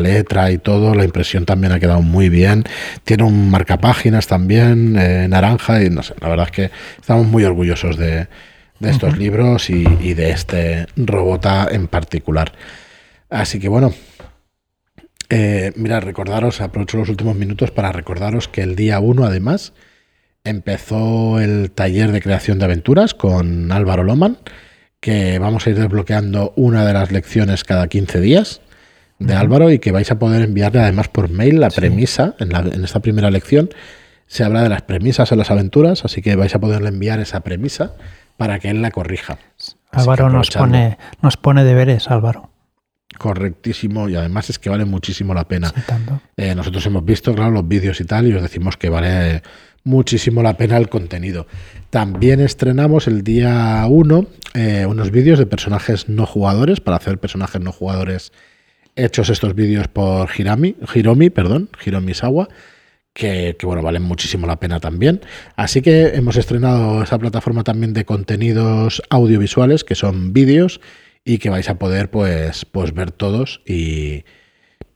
letra 0.00 0.50
y 0.50 0.58
todo, 0.58 0.94
la 0.94 1.04
impresión 1.04 1.44
también 1.44 1.72
ha 1.72 1.80
quedado 1.80 2.02
muy 2.02 2.28
bien. 2.28 2.64
Tiene 3.04 3.24
un 3.24 3.50
marcapáginas 3.50 4.26
también, 4.26 4.96
eh, 4.98 5.26
naranja, 5.28 5.82
y 5.82 5.90
no 5.90 6.02
sé, 6.02 6.14
la 6.20 6.28
verdad 6.28 6.46
es 6.46 6.52
que 6.52 6.70
estamos 7.00 7.26
muy 7.26 7.44
orgullosos 7.44 7.96
de, 7.96 8.28
estos 8.80 9.18
libros 9.18 9.68
y, 9.68 9.86
y 10.00 10.14
de 10.14 10.30
este 10.30 10.86
Robota 10.96 11.68
en 11.70 11.86
particular. 11.86 12.52
Así 13.28 13.60
que 13.60 13.68
bueno, 13.68 13.92
eh, 15.30 15.72
mira, 15.76 16.00
recordaros, 16.00 16.60
aprovecho 16.60 16.96
los 16.98 17.08
últimos 17.08 17.36
minutos 17.36 17.70
para 17.70 17.92
recordaros 17.92 18.48
que 18.48 18.62
el 18.62 18.74
día 18.74 18.98
1 18.98 19.24
además 19.24 19.72
empezó 20.42 21.38
el 21.38 21.70
taller 21.70 22.10
de 22.10 22.20
creación 22.20 22.58
de 22.58 22.64
aventuras 22.64 23.14
con 23.14 23.70
Álvaro 23.70 24.02
Loman, 24.02 24.38
que 24.98 25.38
vamos 25.38 25.66
a 25.66 25.70
ir 25.70 25.78
desbloqueando 25.78 26.52
una 26.56 26.84
de 26.84 26.92
las 26.94 27.12
lecciones 27.12 27.62
cada 27.62 27.86
15 27.86 28.20
días 28.20 28.60
de 29.20 29.34
Álvaro 29.34 29.70
y 29.70 29.78
que 29.78 29.92
vais 29.92 30.10
a 30.10 30.18
poder 30.18 30.42
enviarle 30.42 30.80
además 30.80 31.06
por 31.08 31.30
mail 31.30 31.60
la 31.60 31.70
premisa 31.70 32.34
en, 32.40 32.54
en, 32.56 32.82
esta 32.82 32.98
primera 32.98 33.30
lección. 33.30 33.70
Se 34.26 34.42
habla 34.42 34.62
de 34.62 34.68
las 34.68 34.82
premisas 34.82 35.30
en 35.30 35.38
las 35.38 35.52
aventuras, 35.52 36.04
así 36.04 36.22
que 36.22 36.34
vais 36.34 36.54
a 36.56 36.58
poderle 36.58 36.88
enviar 36.88 37.20
esa 37.20 37.40
premisa 37.40 37.92
para 38.36 38.58
que 38.58 38.70
él 38.70 38.82
la 38.82 38.90
corrija. 38.90 39.38
Álvaro 39.92 40.28
nos 40.28 40.50
pone, 40.50 40.98
nos 41.22 41.36
pone 41.36 41.62
deberes, 41.62 42.10
Álvaro 42.10 42.50
correctísimo 43.20 44.08
y 44.08 44.16
además 44.16 44.48
es 44.48 44.58
que 44.58 44.70
vale 44.70 44.86
muchísimo 44.86 45.34
la 45.34 45.46
pena. 45.46 45.74
Eh, 46.38 46.54
nosotros 46.54 46.86
hemos 46.86 47.04
visto, 47.04 47.34
claro, 47.34 47.50
los 47.50 47.68
vídeos 47.68 48.00
y 48.00 48.06
tal 48.06 48.26
y 48.26 48.32
os 48.32 48.40
decimos 48.40 48.78
que 48.78 48.88
vale 48.88 49.42
muchísimo 49.84 50.42
la 50.42 50.56
pena 50.56 50.78
el 50.78 50.88
contenido. 50.88 51.46
También 51.90 52.40
estrenamos 52.40 53.06
el 53.08 53.22
día 53.22 53.84
1 53.86 54.26
eh, 54.54 54.86
unos 54.86 55.10
vídeos 55.10 55.38
de 55.38 55.44
personajes 55.44 56.08
no 56.08 56.24
jugadores 56.24 56.80
para 56.80 56.96
hacer 56.96 57.18
personajes 57.18 57.60
no 57.60 57.72
jugadores 57.72 58.32
hechos 58.96 59.28
estos 59.28 59.54
vídeos 59.54 59.86
por 59.88 60.30
Hirami, 60.34 60.76
Hiromi, 60.94 61.28
perdón, 61.28 61.68
Hiromi 61.84 62.14
Sawa. 62.14 62.48
Que, 63.12 63.56
que, 63.58 63.66
bueno, 63.66 63.82
valen 63.82 64.02
muchísimo 64.02 64.46
la 64.46 64.60
pena 64.60 64.80
también. 64.80 65.20
Así 65.56 65.82
que 65.82 66.14
hemos 66.14 66.36
estrenado 66.36 67.02
esa 67.02 67.18
plataforma 67.18 67.64
también 67.64 67.92
de 67.92 68.04
contenidos 68.06 69.02
audiovisuales, 69.10 69.82
que 69.84 69.96
son 69.96 70.32
vídeos 70.32 70.80
y 71.24 71.38
que 71.38 71.50
vais 71.50 71.68
a 71.68 71.78
poder 71.78 72.10
pues, 72.10 72.64
pues 72.64 72.92
ver 72.92 73.12
todos 73.12 73.62
y, 73.66 74.24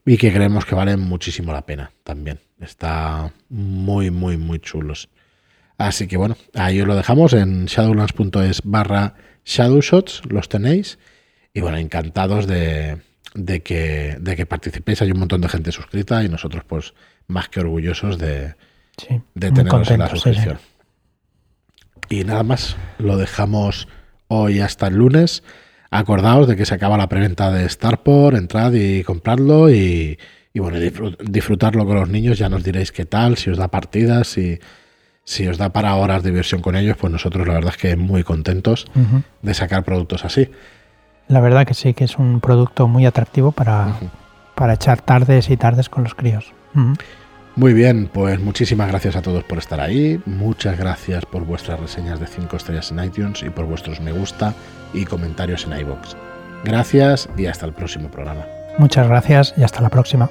y 0.07 0.17
que 0.17 0.33
creemos 0.33 0.65
que 0.65 0.75
valen 0.75 1.01
muchísimo 1.01 1.53
la 1.53 1.67
pena 1.67 1.93
también. 2.03 2.41
Está 2.61 3.33
muy, 3.49 4.11
muy, 4.11 4.37
muy 4.37 4.59
chulos. 4.59 5.09
Así 5.77 6.07
que 6.07 6.17
bueno, 6.17 6.37
ahí 6.55 6.81
os 6.81 6.87
lo 6.87 6.95
dejamos 6.95 7.33
en 7.33 7.67
shadowlands.es 7.67 8.63
barra 8.65 9.15
shadowshots, 9.45 10.23
los 10.29 10.49
tenéis. 10.49 10.99
Y 11.53 11.61
bueno, 11.61 11.77
encantados 11.77 12.47
de, 12.47 12.99
de, 13.35 13.63
que, 13.63 14.17
de 14.21 14.37
que 14.37 14.47
participéis. 14.47 15.03
Hay 15.03 15.11
un 15.11 15.19
montón 15.19 15.41
de 15.41 15.49
gente 15.49 15.73
suscrita 15.73 16.23
y 16.25 16.29
nosotros 16.29 16.65
pues 16.67 16.95
más 17.27 17.49
que 17.49 17.61
orgullosos 17.61 18.19
de, 18.19 18.55
de 19.35 19.53
teneros 19.53 19.91
en 19.91 20.01
la 20.01 20.09
suscripción. 20.09 20.59
Y 22.09 22.25
nada 22.25 22.43
más, 22.43 22.77
lo 22.99 23.17
dejamos 23.17 23.89
hoy 24.29 24.61
hasta 24.61 24.89
el 24.89 24.97
lunes. 24.97 25.43
Acordaos 25.97 26.49
de 26.49 26.57
que 26.57 26.67
se 26.67 26.75
acaba 26.75 26.97
la 26.97 27.09
preventa 27.09 27.53
de 27.53 27.69
Starport, 27.69 28.37
entrad 28.37 28.73
y 28.73 29.05
compradlo 29.05 29.71
y, 29.71 30.19
bueno, 30.53 30.77
disfrutarlo 31.21 31.87
con 31.87 31.95
los 31.95 32.09
niños, 32.09 32.37
ya 32.37 32.49
nos 32.49 32.65
diréis 32.65 32.91
qué 32.91 33.05
tal, 33.05 33.37
si 33.37 33.51
os 33.51 33.59
da 33.59 33.69
partidas, 33.69 34.27
si, 34.27 34.59
si 35.23 35.47
os 35.47 35.57
da 35.57 35.69
para 35.69 35.95
horas 35.95 36.25
de 36.25 36.31
diversión 36.31 36.63
con 36.63 36.75
ellos, 36.75 36.97
pues 36.97 37.13
nosotros 37.13 37.47
la 37.47 37.55
verdad 37.55 37.75
es 37.77 37.81
que 37.81 37.95
muy 37.95 38.25
contentos 38.25 38.87
de 39.41 39.55
sacar 39.55 39.85
productos 39.85 40.25
así. 40.25 40.51
La 41.29 41.41
verdad 41.41 41.65
que 41.65 41.75
sí, 41.75 41.95
que 41.95 42.03
es 42.03 42.19
un 42.19 42.41
producto 42.41 42.89
muy 42.89 43.07
atractivo 43.07 43.53
para, 43.53 43.95
para 44.57 44.75
echar 44.75 45.01
tardes 45.01 45.49
y 45.49 45.57
tardes 45.57 45.89
con 45.89 46.03
los 46.03 46.17
críos. 46.17 46.53
Muy 47.57 47.73
bien, 47.73 48.11
pues 48.13 48.41
muchísimas 48.41 48.89
gracias 48.89 49.15
a 49.15 49.23
todos 49.23 49.45
por 49.45 49.59
estar 49.59 49.81
ahí, 49.81 50.21
muchas 50.27 50.77
gracias 50.77 51.25
por 51.25 51.45
vuestras 51.45 51.79
reseñas 51.79 52.19
de 52.19 52.27
5 52.27 52.57
estrellas 52.57 52.91
en 52.91 53.05
iTunes 53.05 53.45
y 53.45 53.51
por 53.51 53.67
vuestros 53.67 54.01
me 54.01 54.11
gusta 54.11 54.55
y 54.93 55.05
comentarios 55.05 55.65
en 55.65 55.79
iBox. 55.79 56.17
Gracias 56.65 57.29
y 57.37 57.47
hasta 57.47 57.67
el 57.67 57.73
próximo 57.73 58.09
programa. 58.09 58.45
Muchas 58.79 59.07
gracias 59.07 59.55
y 59.57 59.63
hasta 59.63 59.81
la 59.81 59.89
próxima. 59.89 60.29